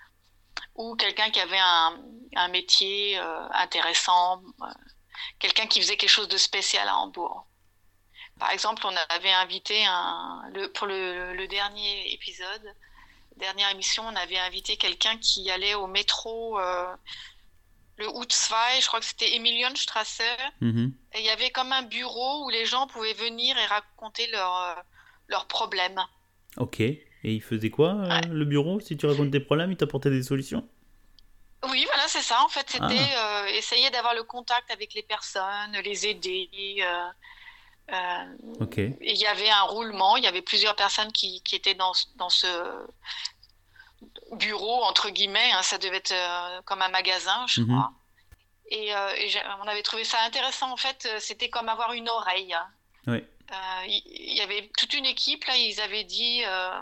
ou 0.75 0.95
quelqu'un 0.95 1.29
qui 1.31 1.39
avait 1.39 1.59
un, 1.59 1.97
un 2.35 2.47
métier 2.49 3.17
euh, 3.19 3.47
intéressant, 3.51 4.41
euh, 4.61 4.65
quelqu'un 5.39 5.67
qui 5.67 5.81
faisait 5.81 5.97
quelque 5.97 6.09
chose 6.09 6.27
de 6.27 6.37
spécial 6.37 6.87
à 6.87 6.97
Hambourg. 6.97 7.47
Par 8.39 8.51
exemple, 8.51 8.85
on 8.85 8.95
avait 9.09 9.31
invité 9.31 9.85
un, 9.85 10.43
le, 10.53 10.71
pour 10.71 10.87
le, 10.87 11.33
le 11.35 11.47
dernier 11.47 12.11
épisode, 12.13 12.75
dernière 13.37 13.69
émission, 13.69 14.05
on 14.07 14.15
avait 14.15 14.37
invité 14.39 14.77
quelqu'un 14.77 15.17
qui 15.17 15.49
allait 15.51 15.73
au 15.73 15.87
métro, 15.87 16.59
euh, 16.59 16.93
le 17.97 18.07
U2, 18.07 18.81
je 18.81 18.87
crois 18.87 18.99
que 18.99 19.05
c'était 19.05 19.35
Emilienstrasse, 19.35 20.21
Mhm. 20.61 20.93
et 21.13 21.19
il 21.19 21.25
y 21.25 21.29
avait 21.29 21.51
comme 21.51 21.71
un 21.71 21.83
bureau 21.83 22.45
où 22.45 22.49
les 22.49 22.65
gens 22.65 22.87
pouvaient 22.87 23.13
venir 23.13 23.57
et 23.57 23.65
raconter 23.67 24.27
leurs 24.27 24.57
euh, 24.57 24.75
leurs 25.27 25.47
problèmes. 25.47 26.01
Ok. 26.57 26.79
Et 26.79 26.99
il 27.23 27.41
faisait 27.41 27.69
quoi, 27.71 27.89
euh, 27.95 28.07
Ouais. 28.09 28.21
le 28.27 28.45
bureau? 28.45 28.79
Si 28.79 28.95
tu 28.97 29.05
racontes 29.07 29.31
tes 29.31 29.39
problèmes, 29.39 29.71
il 29.71 29.77
t'apportait 29.77 30.09
des 30.11 30.23
solutions? 30.23 30.67
Oui, 31.71 31.83
voilà, 31.91 32.03
c'est 32.07 32.21
ça. 32.21 32.41
En 32.43 32.47
fait, 32.49 32.69
c'était 32.69 32.85
Ah. 33.15 33.43
euh, 33.43 33.45
essayer 33.47 33.89
d'avoir 33.89 34.13
le 34.13 34.23
contact 34.23 34.69
avec 34.69 34.93
les 34.93 35.01
personnes, 35.03 35.71
les 35.83 36.05
aider. 36.07 36.49
euh, 37.91 38.25
Ok. 38.59 38.77
il 38.77 39.15
y 39.17 39.25
avait 39.27 39.49
un 39.49 39.61
roulement, 39.63 40.17
il 40.17 40.23
y 40.23 40.27
avait 40.27 40.41
plusieurs 40.41 40.75
personnes 40.75 41.11
qui, 41.11 41.41
qui 41.43 41.55
étaient 41.55 41.75
dans, 41.75 41.93
ce- 41.93 42.05
dans 42.15 42.29
ce 42.29 42.47
bureau, 44.33 44.83
entre 44.83 45.09
guillemets. 45.09 45.51
hein, 45.53 45.61
ça 45.63 45.77
devait 45.77 45.97
être 45.97 46.13
comme 46.65 46.81
un 46.81 46.89
magasin, 46.89 47.45
je 47.47 47.61
Mhm. 47.61 47.67
crois. 47.67 47.91
Et, 48.71 48.91
on 49.63 49.67
avait 49.67 49.83
trouvé 49.83 50.03
ça 50.03 50.17
intéressant. 50.25 50.71
En 50.71 50.77
fait, 50.77 51.07
c'était 51.19 51.49
comme 51.49 51.69
avoir 51.69 51.93
une 51.93 52.09
oreille. 52.09 52.53
hein. 52.53 52.67
Oui. 53.07 53.23
Euh, 53.51 53.55
Il 53.87 54.01
il 54.05 54.35
y 54.37 54.41
avait 54.41 54.69
toute 54.77 54.93
une 54.93 55.05
équipe, 55.05 55.45
là, 55.45 55.55
ils 55.55 55.79
avaient 55.81 56.03
dit, 56.03 56.43
euh, 56.45 56.79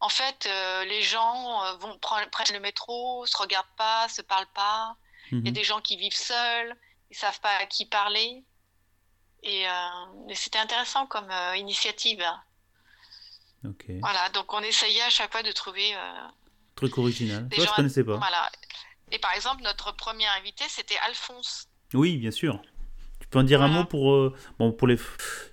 en 0.00 0.08
fait, 0.08 0.46
euh, 0.46 0.84
les 0.84 1.02
gens 1.02 1.62
euh, 1.64 1.74
vont 1.76 1.98
prendre, 1.98 2.28
prennent 2.30 2.54
le 2.54 2.60
métro, 2.60 3.26
se 3.26 3.36
regardent 3.36 3.74
pas, 3.76 4.08
se 4.08 4.22
parlent 4.22 4.52
pas. 4.54 4.96
Il 5.30 5.38
y 5.38 5.48
a 5.48 5.50
Mhm. 5.50 5.52
des 5.52 5.64
gens 5.64 5.80
qui 5.80 5.96
vivent 5.96 6.14
seuls, 6.16 6.76
ils 7.10 7.16
savent 7.16 7.40
pas 7.40 7.56
à 7.56 7.66
qui 7.66 7.86
parler. 7.86 8.44
Et, 9.42 9.68
euh, 9.68 10.28
et 10.28 10.34
c'était 10.34 10.58
intéressant 10.58 11.06
comme 11.06 11.30
euh, 11.30 11.56
initiative. 11.56 12.24
Ok. 13.64 13.84
Voilà, 14.00 14.28
donc 14.30 14.52
on 14.52 14.60
essayait 14.60 15.02
à 15.02 15.10
chaque 15.10 15.32
fois 15.32 15.42
de 15.42 15.52
trouver 15.52 15.94
euh, 15.94 16.12
Truc 16.76 16.96
original. 16.98 17.48
des 17.48 17.56
Toi, 17.56 17.64
gens. 17.64 17.70
je 17.72 17.76
connaissais 17.76 18.04
pas. 18.04 18.16
Voilà. 18.16 18.50
Et 19.10 19.18
par 19.18 19.32
exemple, 19.34 19.62
notre 19.62 19.92
premier 19.92 20.26
invité, 20.28 20.64
c'était 20.68 20.98
Alphonse. 20.98 21.66
Oui, 21.94 22.16
bien 22.16 22.30
sûr. 22.30 22.60
Peux 23.32 23.38
en 23.38 23.44
dire 23.44 23.62
un 23.62 23.68
mot 23.68 23.84
pour, 23.84 24.12
euh, 24.12 24.36
bon, 24.58 24.72
pour 24.72 24.86
les, 24.86 24.98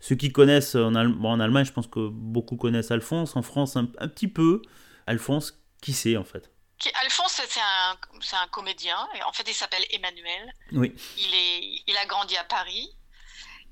ceux 0.02 0.16
qui 0.16 0.32
connaissent 0.34 0.76
en, 0.76 0.94
Allem- 0.96 1.14
bon, 1.14 1.32
en 1.32 1.40
Allemagne, 1.40 1.64
je 1.66 1.72
pense 1.72 1.88
que 1.88 2.10
beaucoup 2.10 2.58
connaissent 2.58 2.92
Alphonse. 2.92 3.38
En 3.38 3.42
France, 3.42 3.78
un, 3.78 3.88
un 4.00 4.08
petit 4.10 4.28
peu. 4.28 4.62
Alphonse, 5.08 5.58
qui 5.82 5.94
c'est 5.94 6.18
en 6.18 6.26
fait? 6.26 6.52
Qui- 6.78 6.92
Alphonse, 7.02 7.42
c'est 7.48 7.60
un, 7.62 7.98
un 8.44 8.48
comédien. 8.50 8.98
En 9.26 9.32
fait, 9.32 9.48
il 9.48 9.54
s'appelle 9.54 9.86
Emmanuel. 9.92 10.54
Oui. 10.74 10.94
Il, 11.18 11.34
est, 11.34 11.84
il 11.88 11.98
a 11.98 12.06
grandi 12.06 12.36
à 12.36 12.44
Paris 12.44 12.90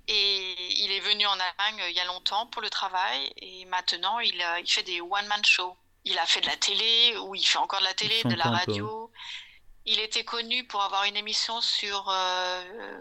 et 0.08 0.56
il 0.86 0.92
est 0.94 1.02
venu 1.02 1.26
en 1.26 1.34
Allemagne 1.34 1.82
euh, 1.82 1.90
il 1.90 1.96
y 1.98 2.00
a 2.00 2.06
longtemps 2.06 2.48
pour 2.48 2.62
le 2.62 2.70
travail 2.70 3.30
et 3.38 3.66
maintenant 3.66 4.20
il, 4.20 4.42
euh, 4.42 4.62
il 4.62 4.72
fait 4.72 4.84
des 4.84 5.02
one-man 5.02 5.44
shows. 5.44 5.76
Il 6.06 6.18
a 6.18 6.26
fait 6.26 6.40
de 6.40 6.48
la 6.48 6.56
télé 6.56 7.18
ou 7.18 7.36
il 7.36 7.44
fait 7.46 7.58
encore 7.58 7.82
de 7.82 7.86
la 7.86 7.94
télé, 7.94 8.24
de 8.24 8.36
la 8.36 8.46
radio. 8.46 9.12
Il 9.86 10.00
était 10.00 10.24
connu 10.24 10.66
pour 10.66 10.82
avoir 10.82 11.04
une 11.04 11.18
émission 11.18 11.60
sur 11.60 12.10
euh, 12.10 13.00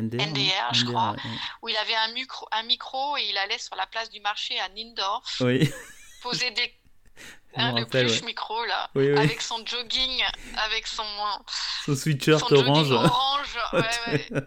NDR, 0.00 0.26
NDR, 0.26 0.74
je 0.74 0.84
crois. 0.84 1.10
ouais. 1.12 1.18
où 1.62 1.68
il 1.68 1.76
avait 1.76 1.94
un 1.94 2.12
micro, 2.12 2.46
un 2.52 2.62
micro 2.64 3.16
et 3.16 3.22
il 3.30 3.38
allait 3.38 3.58
sur 3.58 3.76
la 3.76 3.86
place 3.86 4.10
du 4.10 4.20
marché 4.20 4.58
à 4.60 4.68
Nindorf 4.70 5.40
Oui, 5.40 5.70
poser 6.22 6.50
des 6.52 6.74
hein, 7.56 7.72
le 7.72 7.82
rappelle, 7.82 8.06
plus 8.06 8.20
ouais. 8.20 8.26
micro 8.26 8.64
là 8.64 8.90
oui, 8.94 9.10
oui. 9.10 9.18
avec 9.18 9.40
son 9.42 9.64
jogging, 9.66 10.22
avec 10.56 10.86
son 10.86 11.04
Son 11.84 11.96
sweatshirt 11.96 12.50
orange. 12.52 12.90
orange, 12.92 13.58
ouais, 13.72 13.80
ouais. 14.08 14.42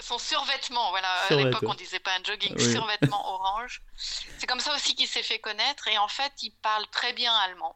son 0.00 0.18
survêtement, 0.18 0.90
voilà. 0.90 1.08
À 1.30 1.34
l'époque, 1.34 1.62
on 1.66 1.74
disait 1.74 1.98
pas 1.98 2.10
un 2.18 2.22
jogging, 2.22 2.54
Oui. 2.56 2.72
survêtement 2.72 3.26
orange. 3.34 3.82
C'est 4.38 4.46
comme 4.46 4.60
ça 4.60 4.74
aussi 4.74 4.94
qu'il 4.94 5.08
s'est 5.08 5.22
fait 5.22 5.38
connaître 5.38 5.88
et 5.88 5.96
en 5.98 6.08
fait, 6.08 6.32
il 6.42 6.50
parle 6.62 6.86
très 6.88 7.12
bien 7.14 7.34
allemand. 7.34 7.74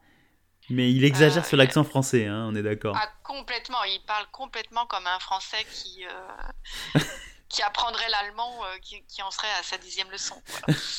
Mais 0.69 0.91
il 0.91 1.03
exagère 1.03 1.43
Euh, 1.43 1.47
sur 1.47 1.57
l'accent 1.57 1.83
français, 1.83 2.27
hein, 2.27 2.47
on 2.49 2.55
est 2.55 2.61
d'accord. 2.61 2.95
Ah, 2.97 3.09
complètement, 3.23 3.83
il 3.85 4.01
parle 4.05 4.25
complètement 4.31 4.85
comme 4.85 5.07
un 5.07 5.19
Français 5.19 5.65
qui 5.71 6.05
euh, 6.05 6.99
qui 7.49 7.61
apprendrait 7.63 8.09
l'allemand, 8.09 8.63
euh, 8.63 8.77
qui, 8.81 9.01
qui 9.07 9.21
en 9.21 9.31
serait 9.31 9.51
à 9.59 9.63
sa 9.63 9.77
dixième 9.77 10.09
leçon. 10.11 10.41
voilà. 10.47 10.79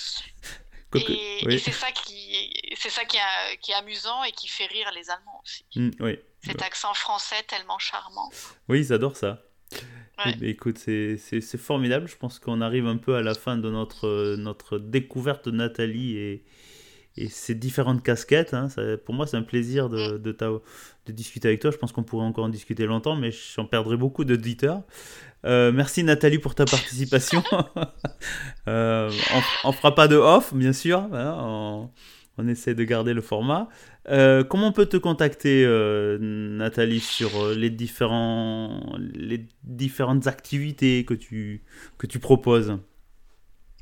Et, 0.93 1.43
oui. 1.47 1.55
et 1.55 1.59
c'est 1.59 1.71
ça 1.71 1.93
qui 1.93 2.53
c'est 2.77 2.91
ça 2.91 3.05
qui 3.05 3.17
est, 3.17 3.57
qui 3.61 3.71
est 3.71 3.77
amusant 3.77 4.25
et 4.25 4.33
qui 4.33 4.49
fait 4.49 4.67
rire 4.67 4.91
les 4.93 5.09
Allemands 5.09 5.41
aussi. 5.45 5.65
Mm, 5.77 5.91
oui. 6.01 6.19
Cet 6.43 6.63
accent 6.63 6.93
français 6.95 7.45
tellement 7.47 7.79
charmant. 7.79 8.29
Oui, 8.69 8.81
ils 8.81 8.93
adorent 8.93 9.17
ça. 9.17 9.41
Ouais. 9.73 10.33
Eh 10.35 10.37
ben, 10.37 10.49
écoute, 10.49 10.79
c'est 10.79 11.57
formidable. 11.59 12.09
Je 12.09 12.17
pense 12.17 12.41
qu'on 12.41 12.61
arrive 12.61 12.89
un 12.89 12.97
peu 12.97 13.15
à 13.15 13.23
la 13.23 13.35
fin 13.35 13.57
de 13.57 13.71
notre, 13.71 14.35
notre 14.37 14.79
découverte 14.79 15.49
de 15.49 15.53
Nathalie 15.53 16.17
et, 16.17 16.45
et 17.25 17.29
ses 17.29 17.55
différentes 17.55 18.03
casquettes. 18.03 18.55
hein. 18.55 18.69
Ça- 18.69 18.97
pour 18.99 19.15
moi, 19.15 19.27
c'est 19.27 19.37
un 19.37 19.43
plaisir 19.43 19.89
de, 19.89 20.19
de, 20.19 20.35
discuter 21.13 21.49
avec 21.49 21.61
toi. 21.61 21.71
Je 21.71 21.77
pense 21.77 21.93
qu'on 21.93 22.05
pourrait 22.05 22.25
encore 22.27 22.45
en 22.45 22.49
discuter 22.49 22.87
longtemps, 22.87 23.17
mais 23.17 23.31
j'en 23.33 23.65
perdrai 23.65 23.97
beaucoup 23.97 24.25
d'auditeurs. 24.25 24.83
Euh, 25.47 25.73
merci 25.73 26.05
Nathalie 26.05 26.39
pour 26.39 26.55
ta 26.55 26.65
participation. 26.65 27.43
Euh, 28.69 29.11
on, 29.65 29.69
on 29.71 29.73
fera 29.73 29.95
pas 29.95 30.07
de 30.09 30.17
off, 30.17 30.55
bien 30.55 30.73
sûr. 30.73 30.99
hein, 31.13 31.37
on, 31.41 31.91
on 32.39 32.49
essaie 32.49 32.75
de 32.75 32.85
garder 32.85 33.15
le 33.15 33.21
format. 33.23 33.69
Euh, 34.09 34.45
comment 34.45 34.69
on 34.69 34.73
peut 34.73 34.87
te 34.87 34.97
contacter, 34.97 35.65
euh, 35.67 36.19
Nathalie, 36.21 37.01
sur 37.01 37.49
les, 37.57 37.71
différents, 37.71 38.97
les 39.15 39.47
différentes 39.65 40.27
activités 40.27 41.05
que 41.05 41.15
tu, 41.15 41.63
que 41.99 42.07
tu 42.07 42.19
proposes? 42.19 42.79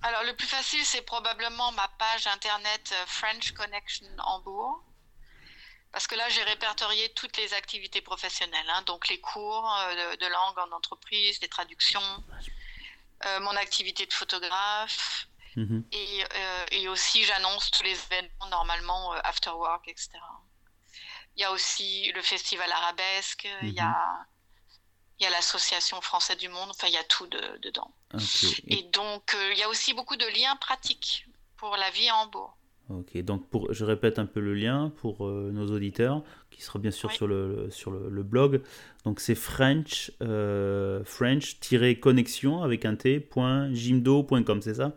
Alors, 0.08 0.22
le 0.22 0.34
plus 0.34 0.46
facile, 0.46 0.84
c'est 0.86 1.02
probablement 1.02 1.70
ma 1.72 1.86
page 1.98 2.26
internet 2.26 2.94
euh, 2.94 3.06
French 3.06 3.52
Connection 3.52 4.06
Hambourg. 4.24 4.82
Parce 5.92 6.06
que 6.06 6.14
là, 6.14 6.26
j'ai 6.30 6.42
répertorié 6.44 7.10
toutes 7.10 7.36
les 7.36 7.52
activités 7.52 8.00
professionnelles, 8.00 8.70
hein, 8.70 8.82
donc 8.86 9.08
les 9.08 9.20
cours 9.20 9.70
euh, 9.70 10.12
de, 10.12 10.16
de 10.16 10.26
langue 10.26 10.58
en 10.58 10.72
entreprise, 10.72 11.38
les 11.42 11.48
traductions, 11.48 12.24
euh, 13.26 13.40
mon 13.40 13.54
activité 13.56 14.06
de 14.06 14.12
photographe, 14.12 15.26
Mhm. 15.56 15.84
et, 15.92 16.24
euh, 16.34 16.66
et 16.70 16.88
aussi 16.88 17.24
j'annonce 17.24 17.70
tous 17.72 17.82
les 17.82 17.98
événements 18.04 18.46
normalement 18.50 19.12
euh, 19.14 19.20
after 19.24 19.50
work, 19.50 19.88
etc. 19.88 20.10
Il 21.36 21.42
y 21.42 21.44
a 21.44 21.50
aussi 21.52 22.12
le 22.12 22.22
festival 22.22 22.70
arabesque, 22.70 23.48
il 23.62 23.70
y 23.74 23.80
a, 23.80 24.26
il 25.20 25.24
y 25.24 25.26
a 25.26 25.30
l'association 25.30 26.00
française 26.00 26.36
du 26.36 26.48
monde, 26.48 26.68
enfin 26.70 26.86
il 26.88 26.94
y 26.94 26.96
a 26.98 27.04
tout 27.04 27.26
de- 27.26 27.58
dedans. 27.62 27.90
Et- 28.68 28.84
donc, 28.92 29.34
euh, 29.34 29.52
il 29.52 29.58
y 29.58 29.62
a 29.62 29.68
aussi 29.68 29.92
beaucoup 29.94 30.16
de 30.16 30.26
liens 30.26 30.56
pratiques 30.56 31.26
pour 31.56 31.76
la 31.76 31.90
vie 31.90 32.08
à 32.08 32.16
Hambourg. 32.16 32.56
ok, 32.88 33.18
donc 33.18 33.48
pour, 33.50 33.72
je 33.72 33.84
répète 33.84 34.18
un 34.18 34.26
peu 34.26 34.40
le 34.40 34.54
lien 34.54 34.90
pour 35.00 35.26
euh, 35.26 35.50
nos 35.52 35.70
auditeurs, 35.74 36.22
qui 36.50 36.62
sera 36.62 36.78
bien 36.78 36.90
sûr 36.90 37.10
Oui. 37.10 37.16
sur, 37.16 37.26
le, 37.26 37.68
sur 37.70 37.90
le, 37.90 38.08
le 38.08 38.22
blog. 38.22 38.62
Donc 39.04 39.20
c'est 39.20 39.34
French, 39.34 40.10
euh, 40.22 41.04
French-connexion 41.04 42.62
avec 42.62 42.84
un 42.84 42.94
T, 42.96 43.20
point, 43.20 43.70
c'est 44.62 44.74
ça? 44.74 44.96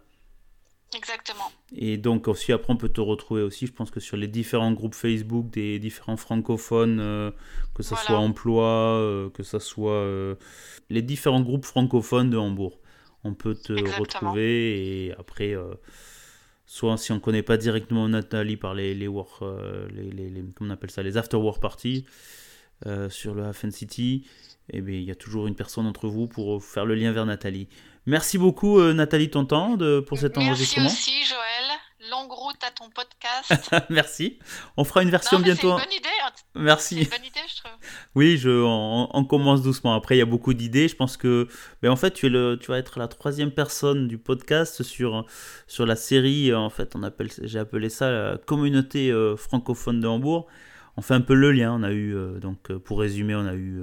Exactement. 0.95 1.51
Et 1.73 1.97
donc 1.97 2.27
aussi 2.27 2.51
après 2.51 2.73
on 2.73 2.77
peut 2.77 2.89
te 2.89 2.99
retrouver 2.99 3.43
aussi, 3.43 3.65
je 3.65 3.71
pense 3.71 3.91
que 3.91 4.01
sur 4.01 4.17
les 4.17 4.27
différents 4.27 4.73
groupes 4.73 4.95
Facebook 4.95 5.49
des 5.51 5.79
différents 5.79 6.17
francophones, 6.17 6.99
euh, 6.99 7.31
que 7.73 7.81
ce 7.81 7.95
soit 7.95 8.17
emploi, 8.17 8.97
euh, 8.97 9.29
que 9.29 9.43
ce 9.43 9.57
soit 9.57 9.93
euh, 9.93 10.36
les 10.89 11.01
différents 11.01 11.41
groupes 11.41 11.65
francophones 11.65 12.29
de 12.29 12.38
Hambourg. 12.38 12.79
On 13.23 13.34
peut 13.34 13.55
te 13.55 13.73
retrouver 13.99 15.05
et 15.05 15.13
après, 15.13 15.55
soit 16.65 16.97
si 16.97 17.12
on 17.12 17.15
ne 17.15 17.19
connaît 17.19 17.43
pas 17.43 17.55
directement 17.55 18.10
Nathalie 18.10 18.57
par 18.57 18.73
les, 18.73 18.95
les, 18.95 19.07
work, 19.07 19.43
les, 19.93 20.10
les, 20.12 20.43
on 20.60 20.71
appelle 20.71 20.89
ça, 20.89 21.03
les 21.03 21.17
after 21.17 21.38
work 21.38 21.62
parties 21.62 22.03
sur 23.10 23.36
le 23.36 23.43
Hafen 23.43 23.69
City, 23.69 24.25
eh 24.73 24.81
bien, 24.81 24.95
il 24.95 25.03
y 25.03 25.12
a 25.12 25.15
toujours 25.15 25.45
une 25.45 25.53
personne 25.53 25.86
entre 25.86 26.07
vous 26.07 26.27
pour 26.27 26.63
faire 26.63 26.86
le 26.86 26.95
lien 26.95 27.12
vers 27.12 27.27
Nathalie. 27.27 27.67
Merci 28.07 28.38
beaucoup 28.39 28.79
euh, 28.79 28.93
Nathalie 28.93 29.29
Tontan 29.29 29.77
de, 29.77 29.99
pour 29.99 30.17
cet 30.17 30.38
enregistrement. 30.38 30.86
Merci 30.86 31.12
aussi 31.12 31.25
Joël. 31.29 31.51
Longue 32.12 32.32
route 32.32 32.58
à 32.67 32.71
ton 32.71 32.89
podcast. 32.95 33.74
Merci. 33.89 34.38
On 34.76 34.84
fera 34.84 35.02
une 35.02 35.10
version 35.10 35.39
bientôt. 35.39 35.78
C'est 35.78 35.84
une 35.84 35.89
bonne 35.89 35.97
idée. 35.97 36.10
Merci. 36.56 36.95
C'est 36.95 37.04
une 37.04 37.10
bonne 37.10 37.26
idée, 37.26 37.39
je 37.47 37.56
trouve. 37.62 37.71
Oui, 38.15 38.38
je, 38.38 38.50
on, 38.50 39.24
commence 39.26 39.62
doucement. 39.62 39.93
Après, 39.93 40.15
il 40.15 40.19
y 40.19 40.21
a 40.21 40.26
beaucoup 40.26 40.54
d'idées. 40.54 40.88
Je 40.89 40.95
pense 40.95 41.15
que, 41.15 41.47
ben, 41.82 41.89
en 41.89 41.95
fait, 41.95 42.12
tu, 42.12 42.26
es 42.26 42.30
le, 42.30 42.58
tu 42.60 42.67
vas 42.67 42.80
être 42.80 43.00
la 43.00 43.08
troisième 43.08 43.52
personne 43.52 44.10
du 44.10 44.17
podcast 44.17 44.84
sur, 44.84 45.26
sur 45.67 45.86
la 45.86 45.95
série. 45.95 46.54
En 46.54 46.69
fait, 46.69 46.95
on 46.95 47.04
appelle, 47.04 47.30
j'ai 47.41 47.60
appelé 47.60 47.89
ça 47.89 48.12
la 48.12 48.38
communauté 48.38 49.10
euh, 49.12 49.38
francophone 49.38 50.02
de 50.02 50.08
Hambourg. 50.08 50.47
On 50.97 51.02
fait 51.02 51.13
un 51.13 51.21
peu 51.21 51.34
le 51.34 51.52
lien. 51.54 51.74
On 51.74 51.84
a 51.84 51.91
eu, 51.91 52.13
euh, 52.13 52.39
donc, 52.39 52.74
pour 52.74 53.00
résumer, 53.00 53.36
on 53.36 53.45
a 53.45 53.54
eu 53.54 53.80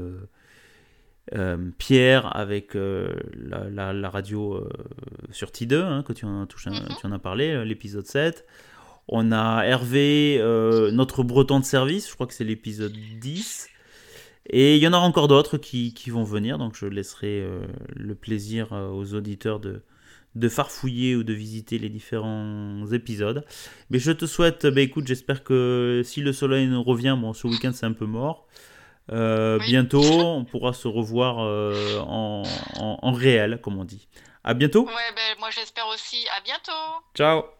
euh, 1.34 1.70
Pierre 1.78 2.34
avec 2.36 2.74
euh, 2.74 3.14
la, 3.34 4.10
radio 4.10 4.54
euh, 4.54 4.68
sur 5.30 5.48
T2, 5.48 5.74
hein, 5.76 6.02
que 6.02 6.12
tu 6.12 6.24
en, 6.24 6.42
as 6.42 6.46
touché, 6.46 6.70
mhm. 6.70 6.88
tu 7.00 7.06
en 7.06 7.12
as 7.12 7.18
parlé, 7.18 7.64
l'épisode 7.64 8.06
7. 8.06 8.46
On 9.08 9.32
a 9.32 9.62
Hervé, 9.64 10.38
notre 10.92 11.22
breton 11.22 11.60
de 11.60 11.64
service, 11.64 12.08
je 12.08 12.14
crois 12.14 12.26
que 12.26 12.34
c'est 12.34 12.44
l'épisode 12.44 12.92
10. 12.92 13.68
Et 14.50 14.76
il 14.76 14.82
y 14.82 14.88
en 14.88 14.92
aura 14.92 15.06
encore 15.06 15.28
d'autres 15.28 15.56
qui, 15.58 15.94
qui, 15.94 16.10
vont 16.10 16.24
venir, 16.24 16.58
donc 16.58 16.76
je 16.76 16.86
laisserai 16.86 17.46
le 17.96 18.14
plaisir 18.14 18.72
aux 18.72 19.14
auditeurs 19.14 19.60
de, 19.60 19.82
de 20.34 20.48
farfouiller 20.48 21.16
ou 21.16 21.24
de 21.24 21.32
visiter 21.32 21.78
les 21.78 21.88
différents 21.88 22.84
épisodes. 22.92 23.44
Mais 23.90 23.98
je 23.98 24.12
te 24.12 24.26
souhaite, 24.26 24.66
bah, 24.66 24.82
écoute, 24.82 25.06
j'espère 25.06 25.42
que 25.42 26.02
si 26.04 26.20
le 26.20 26.34
soleil 26.34 26.70
revient, 26.74 27.16
bon, 27.18 27.32
ce 27.32 27.46
week-end 27.46 27.72
c'est 27.72 27.86
un 27.86 27.92
peu 27.92 28.06
mort. 28.06 28.46
Euh, 29.12 29.58
bientôt, 29.58 30.02
on 30.02 30.44
pourra 30.44 30.72
se 30.72 30.88
revoir 30.88 31.38
euh, 31.40 31.98
en, 32.00 32.42
en, 32.76 33.12
réel, 33.12 33.60
comme 33.62 33.78
on 33.78 33.84
dit. 33.84 34.08
À 34.44 34.54
bientôt. 34.54 34.86
Ouais, 34.86 35.12
ben, 35.14 35.38
moi 35.40 35.50
j'espère 35.50 35.86
aussi. 35.88 36.26
À 36.36 36.40
bientôt. 36.42 37.04
Ciao. 37.14 37.57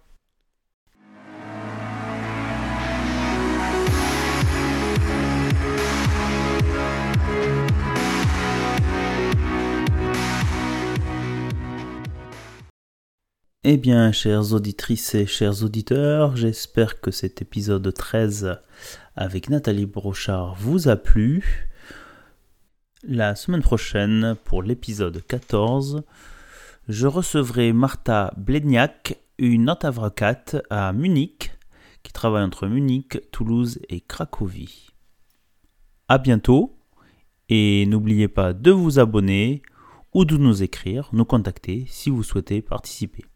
Eh 13.70 13.76
bien, 13.76 14.12
chères 14.12 14.54
auditrices 14.54 15.14
et 15.14 15.26
chers 15.26 15.62
auditeurs, 15.62 16.34
j'espère 16.36 17.02
que 17.02 17.10
cet 17.10 17.42
épisode 17.42 17.92
13 17.92 18.62
avec 19.14 19.50
Nathalie 19.50 19.84
Brochard 19.84 20.54
vous 20.54 20.88
a 20.88 20.96
plu. 20.96 21.68
La 23.02 23.34
semaine 23.34 23.60
prochaine, 23.60 24.36
pour 24.44 24.62
l'épisode 24.62 25.22
14, 25.26 26.02
je 26.88 27.06
recevrai 27.06 27.74
Martha 27.74 28.32
Bledniak, 28.38 29.18
une 29.36 29.68
avocate 29.82 30.56
à 30.70 30.94
Munich, 30.94 31.52
qui 32.02 32.14
travaille 32.14 32.44
entre 32.44 32.68
Munich, 32.68 33.20
Toulouse 33.32 33.80
et 33.90 34.00
Cracovie. 34.00 34.86
A 36.08 36.16
bientôt, 36.16 36.78
et 37.50 37.84
n'oubliez 37.84 38.28
pas 38.28 38.54
de 38.54 38.70
vous 38.70 38.98
abonner 38.98 39.60
ou 40.14 40.24
de 40.24 40.38
nous 40.38 40.62
écrire, 40.62 41.10
nous 41.12 41.26
contacter 41.26 41.84
si 41.86 42.08
vous 42.08 42.22
souhaitez 42.22 42.62
participer. 42.62 43.26